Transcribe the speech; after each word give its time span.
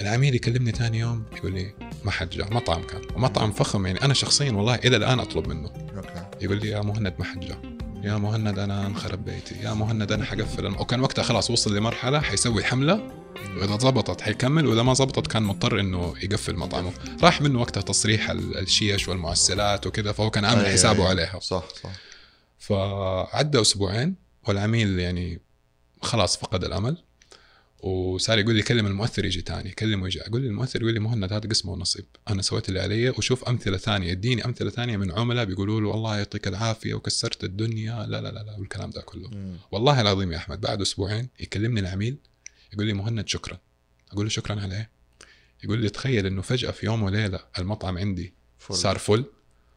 العميل 0.00 0.34
يكلمني 0.34 0.72
ثاني 0.72 0.98
يوم 0.98 1.24
يقول 1.36 1.52
لي 1.52 1.74
ما 2.04 2.10
حد 2.10 2.30
جاء 2.30 2.54
مطعم 2.54 2.82
كان. 2.82 3.02
ومطعم 3.14 3.52
فخم 3.52 3.86
يعني. 3.86 4.02
أنا 4.02 4.14
شخصيا 4.14 4.52
والله 4.52 4.74
إلى 4.74 4.96
الآن 4.96 5.20
أطلب 5.20 5.46
منه. 5.48 5.68
أوكي. 5.96 6.26
يقول 6.44 6.60
لي 6.60 6.68
يا 6.68 6.80
مهند 6.80 7.14
ما 7.18 7.24
حد 7.24 7.40
جاء. 7.40 7.58
يا 8.02 8.16
مهند 8.16 8.58
أنا 8.58 8.86
أنخرب 8.86 9.24
بيتي. 9.24 9.54
يا 9.62 9.74
مهند 9.74 10.12
أنا 10.12 10.24
حقفل. 10.24 10.66
وكان 10.66 11.00
وقتها 11.00 11.22
خلاص 11.22 11.50
وصل 11.50 11.76
لمرحلة 11.76 12.20
حيسوي 12.20 12.64
حملة. 12.64 13.10
وإذا 13.56 13.76
ضبطت 13.76 14.20
حيكمل 14.20 14.66
وإذا 14.66 14.82
ما 14.82 14.92
ضبطت 14.92 15.26
كان 15.26 15.42
مضطر 15.42 15.80
إنه 15.80 16.14
يقفل 16.22 16.56
مطعمه. 16.56 16.92
راح 17.22 17.40
منه 17.42 17.60
وقتها 17.60 17.80
تصريح 17.80 18.30
ال- 18.30 18.58
الشيش 18.58 19.08
والمعسلات 19.08 19.86
وكذا 19.86 20.12
فهو 20.12 20.30
كان 20.30 20.44
عامل 20.44 20.66
حسابه 20.66 21.02
أي. 21.04 21.08
عليها. 21.08 21.38
صح 21.40 21.64
صح. 21.82 21.90
فعدى 22.58 23.60
أسبوعين 23.60 24.14
والعميل 24.48 24.98
يعني 24.98 25.40
خلاص 26.02 26.36
فقد 26.36 26.64
الأمل. 26.64 26.96
وصار 27.80 28.38
يقول 28.38 28.54
لي 28.54 28.62
كلم 28.62 28.86
المؤثر 28.86 29.24
يجي 29.24 29.42
تاني 29.42 29.70
كلمه 29.70 30.06
يجي 30.06 30.22
أقول 30.22 30.40
لي 30.40 30.48
المؤثر 30.48 30.82
يقول 30.82 30.94
لي 30.94 31.00
مهند 31.00 31.32
هذا 31.32 31.48
قسمه 31.48 31.72
ونصيب 31.72 32.04
أنا 32.28 32.42
سويت 32.42 32.68
اللي 32.68 32.80
علي 32.80 33.10
وشوف 33.10 33.44
أمثلة 33.44 33.76
ثانية 33.76 34.12
اديني 34.12 34.44
أمثلة 34.44 34.70
ثانية 34.70 34.96
من 34.96 35.12
عملاء 35.12 35.44
بيقولوا 35.44 35.80
له 35.80 35.88
والله 35.88 36.16
يعطيك 36.16 36.48
العافية 36.48 36.94
وكسرت 36.94 37.44
الدنيا 37.44 38.06
لا 38.06 38.20
لا 38.20 38.30
لا 38.32 38.42
لا 38.42 38.56
والكلام 38.58 38.90
ده 38.90 39.00
كله 39.00 39.28
مم. 39.28 39.56
والله 39.72 40.00
العظيم 40.00 40.32
يا 40.32 40.36
أحمد 40.36 40.60
بعد 40.60 40.80
أسبوعين 40.80 41.28
يكلمني 41.40 41.80
العميل 41.80 42.16
يقول 42.72 42.86
لي 42.86 42.92
مهند 42.92 43.28
شكرا 43.28 43.58
أقول 44.12 44.24
له 44.24 44.30
شكرا 44.30 44.60
على 44.60 44.74
إيه 44.76 44.90
يقول 45.64 45.78
لي 45.78 45.88
تخيل 45.88 46.26
إنه 46.26 46.42
فجأة 46.42 46.70
في 46.70 46.86
يوم 46.86 47.02
وليلة 47.02 47.40
المطعم 47.58 47.98
عندي 47.98 48.32
فل. 48.58 48.74
صار 48.74 48.98
فل 48.98 49.24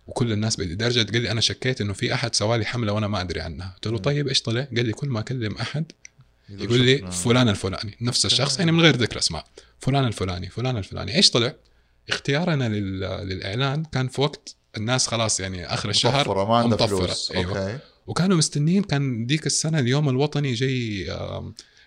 وكل 0.07 0.31
الناس 0.31 0.57
بدي 0.59 0.73
لدرجه 0.73 1.12
قال 1.12 1.21
لي 1.21 1.31
أنا 1.31 1.41
شكيت 1.41 1.81
إنه 1.81 1.93
في 1.93 2.13
أحد 2.13 2.35
سوالي 2.35 2.66
حملة 2.66 2.93
وأنا 2.93 3.07
ما 3.07 3.21
أدري 3.21 3.41
عنها 3.41 3.73
قلت 3.76 3.88
له. 3.88 3.98
طيب 3.98 4.27
إيش 4.27 4.41
طلع 4.41 4.62
قال 4.62 4.85
لي 4.85 4.91
كل 4.91 5.07
ما 5.09 5.20
أكلم 5.20 5.55
أحد 5.55 5.91
يقول 6.52 6.80
لي. 6.80 7.12
فلان 7.12 7.49
الفلاني 7.49 7.98
نفس 8.02 8.26
okay. 8.26 8.36
الشخص 8.35 8.59
يعني 8.59 8.71
من 8.71 8.81
غير 8.81 8.95
ذكر 8.95 9.20
أسماء 9.20 9.45
فلان 9.80 10.05
الفلاني 10.05 10.49
فلان 10.49 10.77
الفلاني 10.77 11.16
إيش 11.16 11.31
طلع 11.31 11.55
اختيارنا 12.09 12.70
لل... 12.70 12.99
للإعلان 12.99 13.84
كان 13.84 14.07
في 14.07 14.21
وقت 14.21 14.55
الناس 14.77 15.07
خلاص 15.07 15.40
يعني 15.40 15.74
آخر 15.74 15.90
الشهر 15.90 16.20
مطفرة 16.20 16.46
ما 16.46 16.57
عندها. 16.57 16.87
فلوس 16.87 17.32
أيوة. 17.32 17.59
okay 17.60 17.79
وكانوا 18.07 18.37
مستنين 18.37 18.84
كان 18.84 19.26
ديك 19.26 19.46
السنة 19.46 19.79
اليوم 19.79 20.09
الوطني 20.09 20.54
جاي 20.54 21.05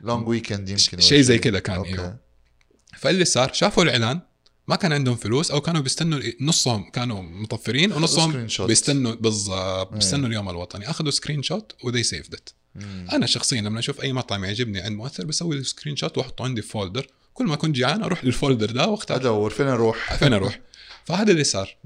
long 0.00 0.28
weekend 0.28 0.68
يمكن 0.68 1.00
شيء 1.00 1.20
زي 1.20 1.38
كذا 1.38 1.58
كان 1.58 1.76
okay 1.76 1.90
أيوه 1.90 2.16
فاللي 2.96 3.24
صار 3.24 3.52
شافوا 3.52 3.82
الإعلان 3.82 4.20
ما 4.68 4.76
كان 4.76 4.92
عندهم 4.92 5.16
فلوس 5.16 5.50
أو 5.50 5.60
كانوا 5.60 5.80
بيستنوا 5.80 6.20
نصهم 6.40 6.90
كانوا 6.90 7.22
مطفرين 7.22 7.92
ونصهم. 7.92 8.46
بيستنوا 8.66 9.14
بالضبط 9.14 9.88
أيه. 9.88 9.98
بيستنوا 9.98 10.28
اليوم 10.28 10.48
الوطني. 10.50 10.90
أخذوا 10.90 11.10
screenshot 11.10 11.42
و 11.42 11.72
they 11.84 12.02
saved 12.02 12.34
it. 12.34 12.50
أنا 13.12 13.26
شخصيا 13.26 13.60
لما 13.60 13.78
أشوف 13.78 14.00
أي 14.00 14.12
مطعم 14.12 14.44
يعجبني 14.44 14.80
عند 14.80 14.96
مؤثر 14.96 15.26
بسوي 15.26 15.56
له 15.56 15.62
screenshot 15.62 16.18
وأحطه 16.18 16.44
عندي 16.44 16.62
في 16.62 16.68
folder 16.68 17.06
كل 17.34 17.44
ما 17.44 17.56
كنت 17.56 17.74
جيعان 17.74 18.02
أروح 18.02 18.24
لل 18.24 18.36
folder 18.36 18.70
ده 18.70 18.86
وأختار. 18.88 19.16
ادور 19.16 19.50
فين 19.50 19.66
أروح؟ 19.66 20.12
فين 20.18 20.32
أروح؟ 20.32 20.60
فهذا 21.04 21.32
اللي 21.32 21.44
صار. 21.44 21.76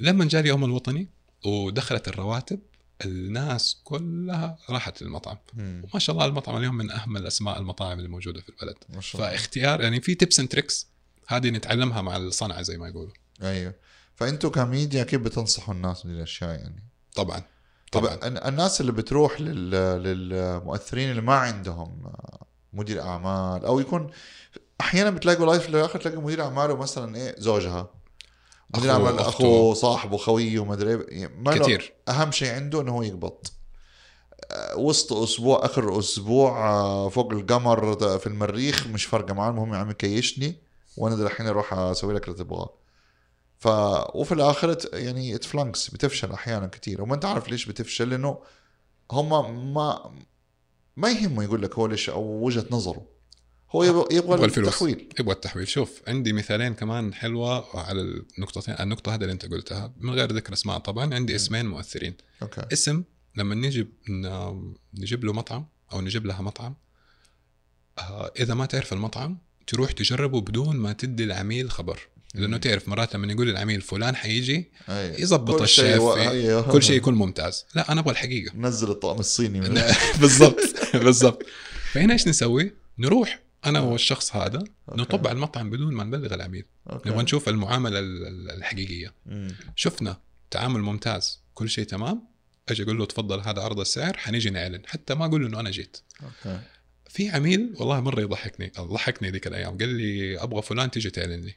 لما 0.00 0.24
جاء 0.24 0.40
اليوم 0.40 0.64
الوطني 0.64 1.08
ودخلت 1.44 2.08
الرواتب 2.08 2.60
الناس 3.04 3.80
كلها 3.84 4.58
راحت 4.70 5.02
للمطعم. 5.02 5.36
مم. 5.54 5.82
وما 5.84 6.00
شاء 6.00 6.14
الله 6.16 6.26
المطعم 6.26 6.56
اليوم 6.56 6.74
من 6.74 6.90
أهم 6.90 7.16
الأسماء 7.16 7.58
المطاعم 7.58 7.98
اللي 7.98 8.08
موجوده 8.08 8.40
في 8.40 8.48
البلد. 8.48 8.76
ما 8.88 9.00
شاء 9.00 9.20
الله. 9.20 9.32
فاختيار 9.32 9.80
يعني 9.80 10.00
في 10.00 10.14
tips 10.14 10.40
and 10.40 10.48
tricks 10.48 10.86
هذه 11.28 11.50
نتعلمها 11.50 12.02
مع 12.02 12.16
الصنعة 12.16 12.62
زي 12.62 12.78
ما 12.78 12.88
يقولوا. 12.88 13.12
أيوه. 13.42 13.74
فأنتوا 14.14 14.50
كميديا 14.50 15.04
كيف 15.04 15.20
بتنصحوا 15.20 15.74
الناس 15.74 16.02
بالأشياء 16.06 16.50
يعني. 16.50 16.84
طبعا. 17.14 17.42
طب 17.92 18.00
طبعا. 18.00 18.14
الن- 18.28 18.38
الناس 18.48 18.80
اللي 18.80 18.92
بتروح 18.92 19.40
لل... 19.40 19.70
للمؤثرين 20.02 21.10
اللي 21.10 21.22
ما 21.22 21.34
عندهم 21.34 22.12
مدير 22.72 23.02
أعمال 23.02 23.64
أو 23.64 23.80
يكون 23.80 24.10
أحيانا 24.80 25.10
بتلاقوا 25.10 25.46
لايف 25.46 25.62
في 25.62 25.68
الآخر 25.68 26.00
تلاقي 26.00 26.16
مدير 26.16 26.42
أعماله 26.42 26.76
مثلا 26.76 27.16
إيه 27.16 27.34
زوجها. 27.38 27.90
مدير 28.76 28.90
أعمال. 28.90 29.18
اخوه 29.18 29.74
صاحبه 29.74 30.16
خويه 30.16 30.58
ومدري 30.58 30.94
إيه. 30.94 31.20
يعني 31.20 31.34
ما 31.36 31.50
له- 31.50 31.58
كثير 31.62 31.92
أهم 32.08 32.30
شيء 32.32 32.54
عنده 32.54 32.80
إنه 32.80 32.92
هو 32.92 33.02
يقبض. 33.02 33.46
آه، 34.52 34.76
وسط 34.76 35.12
أسبوع 35.12 35.64
آخر 35.64 35.98
أسبوع 35.98 36.68
آه، 36.70 37.08
فوق 37.08 37.32
القمر 37.32 37.96
في 38.18 38.26
المريخ 38.26 38.86
مش 38.86 39.04
فارقة 39.04 39.34
معاه 39.34 39.50
المهم 39.50 39.74
يا 39.74 39.78
عمي 39.78 39.94
كيشني. 39.94 40.67
وأنا 40.98 41.26
الحين 41.26 41.46
أروح 41.46 41.72
أسوي 41.74 42.14
لك 42.14 42.28
اللي 42.28 42.38
تبغاه. 42.38 42.74
ف 43.58 43.66
وفي 44.14 44.32
الآخر 44.32 44.76
يعني 44.92 45.34
الانفلونسرز 45.34 45.90
بتفشل 45.90 46.32
أحيانا 46.32 46.66
كثير 46.66 47.02
وما 47.02 47.14
انت 47.14 47.24
عارف 47.24 47.48
ليش 47.48 47.66
بتفشل 47.66 48.10
لأنه 48.10 48.38
هم 49.12 49.28
ما 49.74 50.12
ما 50.96 51.10
يهمه 51.10 51.44
يقول 51.44 51.62
لك 51.62 51.74
هو 51.74 51.86
ليش 51.86 52.10
أو 52.10 52.22
وجهة 52.44 52.66
نظره. 52.70 53.06
هو 53.70 53.82
يبغى 53.84 54.04
يبغى 54.16 54.16
يبغى 54.34 54.44
الفلوس. 54.44 54.68
التحويل. 54.68 55.08
يبغى 55.20 55.34
التحويل. 55.34 55.68
شوف 55.68 56.02
عندي 56.08 56.32
مثالين 56.32 56.74
كمان 56.74 57.14
حلوة 57.14 57.76
على 57.78 58.00
النقطتين 58.00 58.74
النقطة 58.80 59.14
هذه 59.14 59.20
اللي 59.22 59.32
أنت 59.32 59.46
قلتها. 59.46 59.92
من 59.98 60.14
غير 60.14 60.32
ذكر 60.32 60.52
أسماء 60.52 60.78
طبعا 60.78 61.14
عندي 61.14 61.36
اسمين 61.36 61.66
مؤثرين. 61.66 62.16
okay. 62.42 62.62
اسم 62.72 63.04
لما 63.36 63.54
نجيب 63.54 63.92
ن- 64.08 64.74
نجيب 64.94 65.24
له 65.24 65.32
مطعم 65.32 65.66
أو 65.92 66.00
نجيب 66.00 66.26
لها 66.26 66.42
مطعم 66.42 66.74
آه، 67.98 68.32
إذا 68.40 68.54
ما 68.54 68.66
تعرف 68.66 68.92
المطعم 68.92 69.38
تروح 69.68 69.92
تجربه 69.92 70.40
بدون 70.40 70.76
ما 70.76 70.92
تدي 70.92 71.24
العميل 71.24 71.70
خبر. 71.70 72.00
لأنه 72.34 72.56
تعرف 72.56 72.88
مرات 72.88 73.14
لما 73.14 73.32
يقول 73.32 73.48
العميل 73.48 73.80
فلان 73.80 74.16
حيجي. 74.16 74.70
يظبط 74.90 75.58
كل 75.58 75.68
شيء 75.68 75.84
الشيف 75.84 76.00
و-. 76.00 76.72
كل 76.72 76.82
شيء 76.82 76.96
يكون 76.96 77.14
ممتاز. 77.14 77.64
لا 77.74 77.92
أنا 77.92 78.00
أبغى 78.00 78.12
الحقيقة. 78.12 78.56
نزل 78.56 78.90
الطقم 78.90 79.18
الصيني 79.20 79.60
بالضبط 80.20 80.60
بالضبط. 81.04 81.42
فهنا 81.92 82.12
إيش 82.12 82.28
نسوي؟ 82.28 82.72
نروح 82.98 83.40
أنا 83.66 83.80
والشخص 83.80 84.36
هذا 84.36 84.58
okay. 84.58 85.00
نطب 85.00 85.26
على 85.26 85.36
المطعم 85.36 85.70
بدون 85.70 85.94
ما 85.94 86.04
نبلغ 86.04 86.34
العميل. 86.34 86.64
okay. 86.90 87.08
نبغى 87.08 87.22
نشوف 87.22 87.48
المعاملة 87.48 87.98
ال- 87.98 88.26
ال- 88.26 88.50
الحقيقية. 88.50 89.14
مم. 89.26 89.54
شفنا 89.76 90.16
تعامل 90.50 90.80
ممتاز. 90.80 91.40
كل 91.54 91.68
شيء 91.70 91.84
تمام. 91.84 92.22
أجي 92.68 92.82
أقول 92.82 92.98
له 92.98 93.04
تفضل 93.06 93.40
هذا 93.40 93.62
عرض 93.62 93.80
السعر 93.80 94.16
حنيجي 94.16 94.50
نعلن. 94.50 94.82
حتى 94.86 95.14
ما 95.14 95.24
أقول 95.24 95.40
له 95.42 95.48
إنه 95.48 95.60
أنا 95.60 95.70
جيت. 95.70 95.96
okay. 96.22 96.60
في 97.08 97.28
عميل 97.30 97.74
والله 97.80 98.00
مرة 98.00 98.20
يضحكني 98.20 98.72
ضحكني 98.78 99.30
ذيك 99.30 99.46
الأيام 99.46 99.78
قال 99.78 99.88
لي 99.88 100.42
أبغى 100.42 100.62
فلان 100.62 100.90
تيجي 100.90 101.10
تعلن 101.10 101.40
لي 101.40 101.54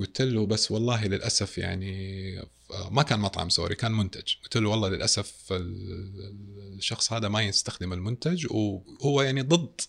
قلت 0.00 0.22
له 0.22 0.46
بس 0.46 0.70
والله 0.70 1.06
للأسف 1.06 1.58
يعني 1.58 2.42
ما 2.90 3.02
كان 3.02 3.20
مطعم 3.20 3.48
سوري 3.48 3.74
كان 3.74 3.92
منتج. 3.92 4.34
قلت 4.42 4.56
له 4.56 4.68
والله 4.68 4.88
للأسف 4.88 5.52
ال- 5.52 6.74
الشخص 6.78 7.12
هذا 7.12 7.28
ما 7.28 7.42
يستخدم 7.42 7.92
المنتج 7.92 8.46
وهو 8.50 9.22
يعني 9.22 9.42
ضد 9.42 9.80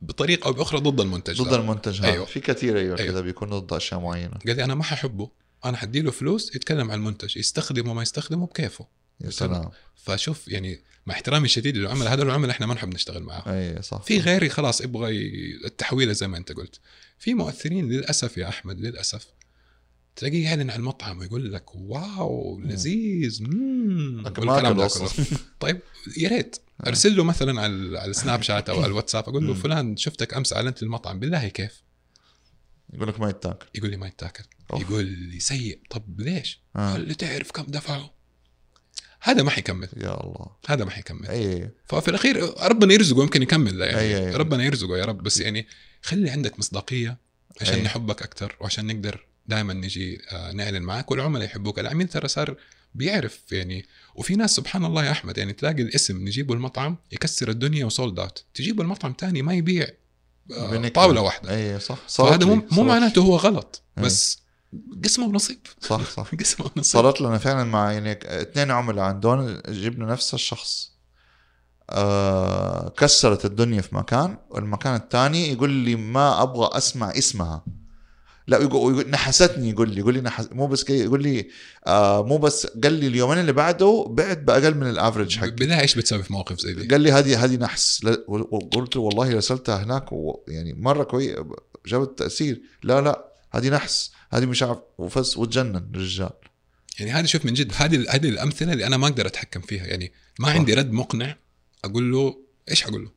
بطريقة 0.00 0.46
أو 0.46 0.52
بأخرى 0.52 0.80
ضد 0.80 1.00
المنتج 1.00 1.42
ضد 1.42 1.50
ده. 1.50 1.56
المنتج 1.56 2.00
هذا. 2.00 2.12
أيوه. 2.12 2.24
في 2.24 2.40
كثير 2.40 2.78
أيوه 2.78 2.98
أيوه. 2.98 3.10
كذا 3.10 3.20
بيكون 3.20 3.50
ضد 3.50 3.72
أشياء 3.72 4.00
معينة. 4.00 4.34
قال 4.46 4.56
لي 4.56 4.64
أنا 4.64 4.74
ما 4.74 4.84
ححبه. 4.84 5.30
أنا 5.64 5.76
حديله 5.76 6.10
فلوس 6.10 6.56
يتكلم 6.56 6.90
عن 6.90 6.98
المنتج 6.98 7.36
يستخدمه 7.36 7.94
ما 7.94 8.02
يستخدمه 8.02 8.46
بكيفه. 8.46 8.86
يا 9.20 9.30
سلام. 9.30 9.70
فشوف 9.96 10.48
يعني 10.48 10.80
مع 11.06 11.14
احترامي 11.14 11.44
الشديد 11.44 11.76
للعملاء 11.76 12.12
هذول 12.14 12.26
العملاء 12.26 12.50
إحنا 12.50 12.66
ما 12.66 12.74
نحب 12.74 12.94
نشتغل 12.94 13.22
معاهم 13.22 13.48
أي 13.48 13.82
صح 13.82 14.02
في 14.02 14.18
غيري 14.20 14.48
خلاص 14.48 14.80
يبغى 14.80 15.10
التحويلة 15.64 16.12
زي 16.12 16.28
ما 16.28 16.38
أنت 16.38 16.52
قلت 16.52 16.80
في 17.18 17.34
مؤثرين 17.34 17.88
للأسف 17.88 18.36
يا 18.38 18.48
أحمد 18.48 18.80
للأسف 18.80 19.26
تلاقيه 20.16 20.44
يعلن 20.44 20.70
عن 20.70 20.78
المطعم 20.78 21.18
ويقول 21.18 21.52
لك 21.52 21.74
واو 21.74 22.60
لذيذ 22.60 23.42
مم 23.42 24.20
لكن 24.26 24.48
والكلام 24.48 24.76
ما 24.76 24.82
ده 24.82 24.86
أكل 24.86 24.94
كله. 24.98 25.04
أصلاً. 25.06 25.24
طيب 25.60 25.80
يا 26.16 26.28
ريت 26.28 26.56
أرسل 26.86 27.16
له 27.16 27.24
مثلا 27.24 27.60
على 27.60 27.72
ال- 27.72 27.96
على 27.96 28.10
السناب 28.10 28.42
شات 28.42 28.68
أو 28.68 28.76
على 28.76 28.86
الواتساب 28.90 29.28
أقول 29.28 29.46
له. 29.46 29.54
فلان 29.54 29.96
شفتك 29.96 30.34
أمس 30.34 30.52
أعلنت 30.52 30.82
المطعم 30.82 31.18
بالله 31.20 31.48
كيف؟ 31.48 31.82
يقول 32.92 33.08
لك 33.08 33.20
ما 33.20 33.30
يتاكل 33.30 33.66
يقول 33.74 33.90
لي 33.90 33.96
ما 33.96 34.06
يتاكل. 34.06 34.44
يقول 34.74 35.04
لي 35.04 35.40
سيء 35.40 35.80
طب 35.90 36.20
ليش؟ 36.20 36.60
آه. 36.76 36.92
قال 36.92 37.08
لي 37.08 37.14
تعرف 37.14 37.50
كم 37.50 37.62
دفعوا 37.62 38.08
هذا 39.24 39.42
ما 39.42 39.50
حيكمل. 39.50 39.88
يا 39.96 40.24
الله. 40.24 40.46
هذا 40.68 40.84
ما 40.84 40.90
حيكمل. 40.90 41.26
أي 41.26 41.70
ففي 41.86 42.08
الأخير 42.08 42.54
ربنا 42.70 42.94
يرزقه 42.94 43.22
يمكن 43.22 43.42
يكمل 43.42 43.80
يعني. 43.80 44.32
أي-. 44.32 44.36
ربنا 44.36 44.64
يرزقه 44.64 44.98
يا 44.98 45.04
رب. 45.04 45.22
بس 45.22 45.40
يعني 45.40 45.66
خلي 46.02 46.30
عندك 46.30 46.58
مصداقية 46.58 47.18
عشان 47.60 47.74
أي. 47.74 47.82
نحبك 47.82 48.22
أكثر 48.22 48.56
وعشان 48.60 48.86
نقدر 48.86 49.26
دائما 49.46 49.74
نجي 49.74 50.20
آه، 50.32 50.52
نعلن 50.52 50.82
معك 50.82 51.10
والعملاء 51.10 51.44
يحبوك. 51.44 51.78
العميل 51.78 52.08
ترى 52.08 52.28
صار 52.28 52.56
بيعرف 52.94 53.52
يعني 53.52 53.86
وفي 54.14 54.36
ناس 54.36 54.56
سبحان 54.56 54.84
الله 54.84 55.04
يا 55.04 55.10
أحمد 55.10 55.38
يعني 55.38 55.52
تلاقي 55.52 55.82
الاسم 55.82 56.24
نجيبه 56.24 56.54
المطعم 56.54 56.96
يكسر 57.12 57.48
الدنيا 57.48 57.84
وسولد 57.84 58.18
اوت 58.18 58.44
تجيبه 58.54 58.82
المطعم 58.82 59.12
تاني 59.12 59.42
ما 59.42 59.54
يبيع 59.54 59.88
آه،. 60.52 60.88
طاولة 60.88 61.20
واحدة. 61.20 61.54
أي 61.54 61.80
صح. 61.80 61.98
فهذا 62.08 62.46
مو 62.46 62.82
معناته 62.82 63.22
هو 63.22 63.36
غلط. 63.36 63.82
أي. 63.98 64.02
بس 64.02 64.43
قسمه 65.04 65.26
ونصيب 65.26 65.58
صح 65.80 66.10
صح. 66.10 66.34
قسمه 66.40 66.66
ونصيب 66.66 67.02
صارت 67.02 67.20
لنا 67.20 67.38
فعلا 67.38 67.64
مع 67.64 67.92
يعني 67.92 68.18
اثنين 68.24 68.70
عملاء 68.70 69.04
عندهم 69.04 69.60
جبنا 69.68 70.06
نفس 70.06 70.34
الشخص. 70.34 70.94
آه 71.90 72.88
كسرت 72.88 73.44
الدنيا 73.44 73.80
في 73.80 73.94
مكان 73.94 74.38
والمكان 74.50 74.94
الثاني 74.94 75.52
يقول 75.52 75.70
لي 75.70 75.96
ما 75.96 76.42
أبغى 76.42 76.70
أسمع 76.78 77.10
اسمها. 77.10 77.64
لا 78.46 78.58
يقول, 78.58 78.92
يقول 78.92 79.10
نحستني 79.10 79.70
يقول 79.70 79.90
لي 79.90 80.00
يقول 80.00 80.14
لي 80.14 80.20
نحس 80.20 80.48
مو 80.52 80.66
بس 80.66 80.90
يقول 80.90 81.22
لي 81.22 81.48
آه 81.86 82.22
مو 82.22 82.38
بس 82.38 82.66
قال 82.66 82.92
لي 82.92 83.06
اليومين 83.06 83.38
اللي 83.38 83.52
بعده 83.52 84.06
بعت 84.10 84.38
باقل 84.38 84.74
من 84.74 84.90
الافرج 84.90 85.38
حقي. 85.38 85.50
بالله 85.50 85.80
إيش 85.80 85.94
بتسوي 85.98 86.22
في 86.22 86.32
موقف 86.32 86.60
زي 86.60 86.74
دي؟ 86.74 86.88
قال 86.88 87.00
لي 87.00 87.12
هذه 87.12 87.44
هذه 87.44 87.56
نحس. 87.56 88.06
وقلت 88.28 88.96
له 88.96 89.02
والله 89.02 89.34
رسلتها 89.34 89.82
هناك 89.84 90.10
يعني 90.48 90.72
مرة 90.72 91.04
كويس 91.04 91.36
جابت 91.86 92.18
تأثير. 92.18 92.62
لا 92.82 93.00
لا 93.00 93.24
هذه 93.50 93.68
نحس. 93.68 94.12
هذه 94.34 94.46
مش 94.46 94.62
عارف 94.62 94.78
وفز 94.98 95.36
وتجنن 95.36 95.90
الرجال. 95.94 96.30
يعني 96.98 97.12
هذه 97.12 97.24
شوف 97.26 97.44
من 97.44 97.54
جد 97.54 97.72
هذه 97.76 98.06
هذه 98.10 98.28
الأمثلة 98.28 98.72
اللي 98.72 98.86
أنا 98.86 98.96
ما 98.96 99.06
أقدر 99.06 99.26
أتحكم 99.26 99.60
فيها. 99.60 99.86
يعني 99.86 100.12
ما 100.38 100.48
صح. 100.48 100.54
عندي 100.54 100.74
رد 100.74 100.92
مقنع 100.92 101.36
أقول 101.84 102.12
له 102.12 102.36
إيش 102.70 102.82
حقول 102.82 103.04
له؟ 103.04 103.10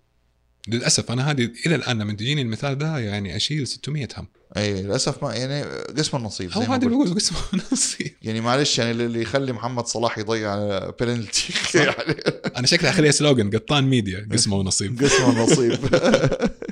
للأسف 0.67 1.11
أنا 1.11 1.31
هذه 1.31 1.51
إلى 1.65 1.75
الآن 1.75 1.99
لما 1.99 2.13
تجيني 2.13 2.41
المثال 2.41 2.77
ده 2.77 2.99
يعني 2.99 3.35
أشيل 3.35 3.67
600 3.67 4.07
هم. 4.17 4.27
اي 4.57 4.81
للأسف 4.81 5.23
ما 5.23 5.35
يعني 5.35 5.63
قسم 5.97 6.17
النصيب 6.17 6.51
هو 6.53 6.61
هذا 6.61 6.73
قلت. 6.73 6.85
بيقول 6.85 7.13
قسمه 7.15 7.37
نصيب 7.71 8.13
يعني 8.21 8.41
معلش 8.41 8.79
يعني 8.79 8.91
اللي 8.91 9.21
يخلي 9.21 9.53
محمد 9.53 9.85
صلاح 9.85 10.17
يضيع 10.17 10.79
بينالتي 10.89 11.53
يعني. 11.77 12.21
أنا 12.57 12.67
شكلي 12.67 12.89
اخليها 12.89 13.11
سلوجن 13.11 13.49
قطان 13.49 13.83
ميديا 13.83 14.27
قسمه 14.31 14.55
ونصيب. 14.55 15.03
قسم 15.03 15.29
النصيب 15.29 15.79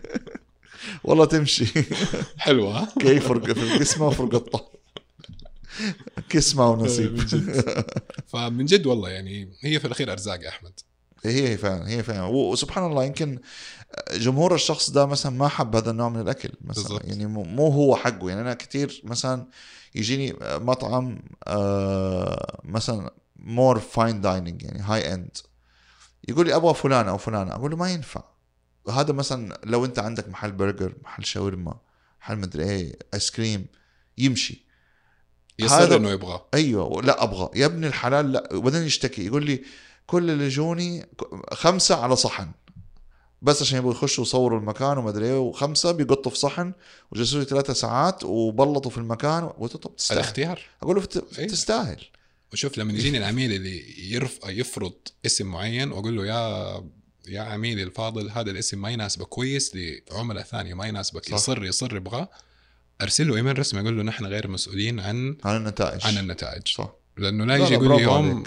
والله 1.05 1.25
تمشي. 1.25 1.65
حلوة 2.37 2.79
ها؟ 2.79 2.87
كي 2.99 3.19
فرق 3.19 3.51
في 3.51 3.63
القسمه 3.73 4.07
وفرق 4.07 4.35
الطه 4.35 4.65
قسمة 6.35 6.69
ونصيب. 6.69 7.19
فمن 8.27 8.65
جد 8.65 8.85
والله 8.85 9.09
يعني 9.09 9.49
هي 9.61 9.79
في 9.79 9.85
الأخير 9.85 10.11
أرزاق 10.11 10.43
يا 10.43 10.49
أحمد. 10.49 10.79
هي 11.25 11.49
هي 11.49 11.57
فعلا 11.57 11.89
هي 11.89 12.03
فعلا. 12.03 12.23
وسبحان 12.23 12.85
الله 12.85 13.03
يمكن 13.03 13.39
جمهور 14.13 14.55
الشخص 14.55 14.89
ده 14.89 15.05
مثلا 15.05 15.31
ما 15.31 15.47
حب 15.47 15.75
هذا 15.75 15.91
النوع 15.91 16.09
من 16.09 16.21
الأكل 16.21 16.49
مثلا. 16.61 16.83
بالضبط. 16.83 17.05
يعني 17.05 17.25
مو 17.25 17.67
هو 17.67 17.95
حقه. 17.95 18.29
يعني 18.29 18.41
أنا 18.41 18.53
كثير 18.53 19.01
مثلا 19.03 19.47
يجيني 19.95 20.35
مطعم 20.41 21.19
آه، 21.47 22.61
مثلا 22.63 23.13
more 23.35 23.79
fine 23.79 24.21
dining 24.21 24.63
يعني 24.63 24.79
high 24.79 25.13
end 25.13 25.37
يقول 26.27 26.45
لي 26.45 26.55
أبغى 26.55 26.73
فلان 26.73 27.07
أو 27.07 27.17
فلان 27.17 27.49
أقول 27.49 27.71
له 27.71 27.77
ما 27.77 27.91
ينفع. 27.91 28.23
هذا 28.91 29.13
مثلا 29.13 29.59
لو 29.63 29.85
أنت 29.85 29.99
عندك 29.99 30.29
محل 30.29 30.51
برجر 30.51 30.95
محل 31.03 31.25
شاورما 31.25 31.77
محل 32.21 32.37
مدري 32.37 32.63
إيه 32.63 32.99
ice 33.13 33.31
cream 33.31 33.65
يمشي. 34.17 34.65
يصر 35.59 35.83
هذا- 35.83 35.95
إنه 35.95 36.09
يبغى. 36.09 36.45
أيوه 36.53 37.01
لا 37.01 37.23
أبغى. 37.23 37.49
يا 37.55 37.65
ابن 37.65 37.85
الحلال 37.85 38.31
لا. 38.31 38.49
وبعدين 38.53 38.83
يشتكي 38.83 39.25
يقول 39.25 39.45
لي 39.45 39.63
كل 40.07 40.31
اللي 40.31 40.47
جوني 40.49 41.05
خمسة 41.53 41.95
على 41.95 42.15
صحن. 42.15 42.51
بس 43.41 43.61
عشان 43.61 43.77
يبغوا 43.77 43.91
يخشوا 43.93 44.23
يصوروا 44.23 44.59
المكان 44.59 44.97
وما 44.97 45.09
أدري 45.09 45.25
إيه 45.25 45.39
وخمسة 45.39 45.91
بيقطوا 45.91 46.31
في 46.31 46.37
صحن 46.37 46.73
وجلسوا 47.11 47.39
لي 47.39 47.45
ثلاثة 47.45 47.73
ساعات 47.73 48.23
وبلطوا 48.23 48.91
في 48.91 48.97
المكان. 48.97 49.47
قلت 49.47 49.77
طب 49.77 49.95
تستاهل. 49.95 50.19
الاختيار. 50.19 50.61
أقول 50.83 50.95
له 50.95 51.01
"بت- 51.01 51.37
أيوة. 51.39 51.49
تستاهل. 51.51 52.03
وشوف 52.53 52.77
لما 52.77 52.93
يجيني 52.93 53.17
العميل 53.23 53.53
اللي 53.53 54.09
يرف 54.11 54.39
يفرض 54.45 54.93
اسم 55.25 55.47
معين 55.47 55.91
وأقول 55.91 56.15
له 56.17 56.25
يا 56.25 56.83
يا 57.27 57.41
عميلي 57.41 57.83
الفاضل 57.83 58.29
هذا 58.29 58.51
الاسم 58.51 58.81
ما 58.81 58.89
يناسبك 58.89 59.27
كويس 59.27 59.71
لعملاء 59.75 60.43
ثانية 60.43 60.73
ما 60.73 60.85
يناسبك 60.85 61.25
صح. 61.25 61.33
يصر 61.33 61.63
يصر 61.63 61.95
يبغاه 61.95 62.29
أرسل 63.01 63.27
له 63.27 63.35
إيميل 63.35 63.59
رسمي 63.59 63.81
أقول 63.81 63.97
له 63.97 64.03
نحن 64.03 64.25
غير 64.25 64.47
مسؤولين 64.47 64.99
عن 64.99 65.37
عن 65.43 65.55
النتائج. 65.55 66.07
عن 66.07 66.17
النتائج. 66.17 66.67
صح. 66.67 66.95
لأنه 67.17 67.45
لا، 67.45 67.55
يجي 67.57 67.73
يقول 67.73 67.97
لي 67.97 68.03
يوم. 68.03 68.43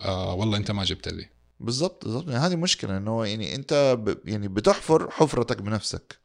آه 0.00 0.34
والله 0.34 0.56
أنت 0.56 0.70
ما 0.70 0.84
جبت 0.84 1.08
لي. 1.08 1.28
بالضبط 1.60 2.04
بالضبط. 2.04 2.28
يعني 2.28 2.46
هذه 2.46 2.56
مشكلة 2.56 2.96
إنه 2.96 3.26
يعني 3.26 3.54
أنت 3.54 3.96
ب... 3.98 4.28
يعني 4.28 4.48
بتحفر 4.48 5.10
حفرتك 5.10 5.62
بنفسك. 5.62 6.18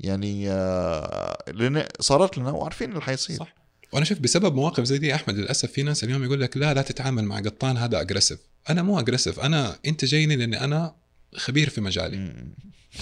يعني 0.00 0.50
آه، 0.50 1.44
لأن 1.52 1.84
صارت 2.00 2.38
لنا 2.38 2.50
وعارفين 2.50 2.90
اللي 2.90 3.02
حيصير. 3.02 3.36
صح. 3.36 3.54
وأنا 3.92 4.04
شوف 4.04 4.18
بسبب 4.18 4.54
مواقف 4.54 4.84
زي 4.84 4.98
دي 4.98 5.14
أحمد 5.14 5.34
للأسف 5.36 5.72
في 5.72 5.82
ناس 5.82 6.04
اليوم 6.04 6.24
يقول 6.24 6.40
لك 6.40 6.56
لا 6.56 6.74
لا 6.74 6.82
تتعامل 6.82 7.24
مع 7.24 7.38
قطان 7.38 7.76
هذا 7.76 8.00
aggressive 8.00 8.38
أنا 8.70 8.82
مو 8.82 8.98
aggressive 9.00 9.40
أنا 9.40 9.78
أنت 9.86 10.04
جايني 10.04 10.36
لأني 10.36 10.64
أنا 10.64 10.94
خبير 11.36 11.70
في 11.70 11.80
مجالي. 11.80 12.34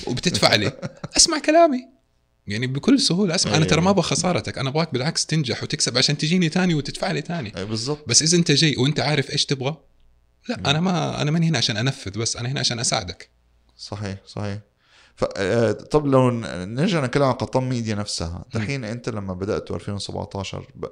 وبتدفع 0.06 0.54
لي. 0.54 0.72
أسمع 1.16 1.38
كلامي. 1.38 1.88
يعني 2.46 2.66
بكل 2.66 3.00
سهولة. 3.00 3.34
أسمع 3.34 3.52
أنا 3.52 3.58
أيوة. 3.58 3.70
ترى 3.70 3.80
ما 3.80 3.90
أبغى 3.90 4.02
خسارتك. 4.02 4.58
أنا 4.58 4.68
أبغاك 4.68 4.92
بالعكس 4.92 5.26
تنجح 5.26 5.62
وتكسب 5.62 5.98
عشان 5.98 6.18
تجيني 6.18 6.48
تاني 6.48 6.74
وتدفع 6.74 7.10
لي 7.10 7.22
تاني. 7.22 7.56
أي 7.56 7.64
بالضبط. 7.64 8.08
بس 8.08 8.22
إذا 8.22 8.36
أنت 8.36 8.52
جاي 8.52 8.76
وأنت 8.76 9.00
عارف 9.00 9.30
إيش 9.30 9.46
تبغى 9.46 9.76
لا 10.48 10.70
أنا 10.70 10.80
ما 10.80 11.22
أنا 11.22 11.30
ماني 11.30 11.48
هنا 11.48 11.58
عشان 11.58 11.76
أنفذ 11.76 12.18
بس. 12.18 12.36
أنا 12.36 12.48
هنا 12.48 12.60
عشان 12.60 12.78
أساعدك. 12.78 13.30
صحيح 13.76 14.18
صحيح. 14.26 14.58
ف... 15.16 15.24
آه، 15.36 15.72
طب 15.72 16.06
لو 16.06 16.30
نرجع 16.30 17.04
نتكلم 17.04 17.22
عن 17.22 17.32
قطام 17.32 17.68
ميديا 17.68 17.94
نفسها. 17.94 18.44
دحين 18.54 18.84
أنت 18.84 19.08
لما 19.08 19.34
بداتوا 19.34 19.76
2017 19.76 20.66
ب... 20.74 20.86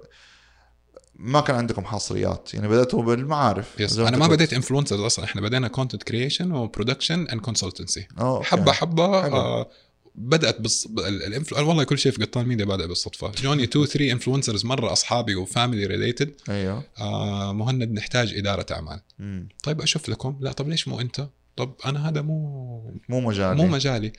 ما 1.19 1.41
كان 1.41 1.56
عندكم 1.56 1.85
حصريات 1.85 2.55
يعني 2.55 2.69
بدأتوا 2.69 3.03
بالمعارف. 3.03 3.81
yes 3.81 3.99
أنا 3.99 4.17
ما. 4.17 4.26
بديت 4.26 4.53
influencers 4.52 5.00
أصلا. 5.00 5.25
إحنا 5.25 5.41
بدينا 5.41 5.69
content 5.69 6.02
creation 6.02 6.52
و 6.52 6.59
production 6.59 7.29
and 7.29 7.40
consultancy. 7.40 8.06
حبة 8.43 8.73
حبة. 8.73 9.05
آه 9.05 9.70
بدأت 10.15 10.61
بالص... 10.61 10.87
ال- 10.87 11.23
ال 11.23 11.28
influ... 11.28 11.69
والله 11.69 11.85
كل 11.85 11.99
شيء 11.99 12.12
في 12.12 12.23
قطان 12.25 12.47
ميديا 12.47 12.65
بدأ 12.65 12.87
بالصدفة. 12.87 13.32
جوني 13.43 13.65
2 13.65 13.87
3 13.87 14.12
influencers 14.12 14.64
مرة 14.65 14.93
أصحابي 14.93 15.35
و 15.35 15.42
family 15.42 15.87
related 15.87 16.35
أيوه. 16.49 16.85
آه 16.99 17.53
مهند 17.53 17.93
نحتاج 17.93 18.35
إدارة 18.35 18.67
أعمال. 18.71 19.00
مم. 19.19 19.49
طيب 19.62 19.81
أشوف 19.81 20.09
لكم. 20.09 20.37
لا 20.41 20.53
طب 20.53 20.69
ليش 20.69 20.88
مو 20.88 21.00
أنت؟ 21.00 21.29
طب 21.56 21.75
أنا 21.87 22.09
هذا 22.09 22.23
مو 22.23 22.94
مو 23.09 23.21
مجال 23.21 23.56
مو 23.56 23.67
مجالي. 23.67 24.12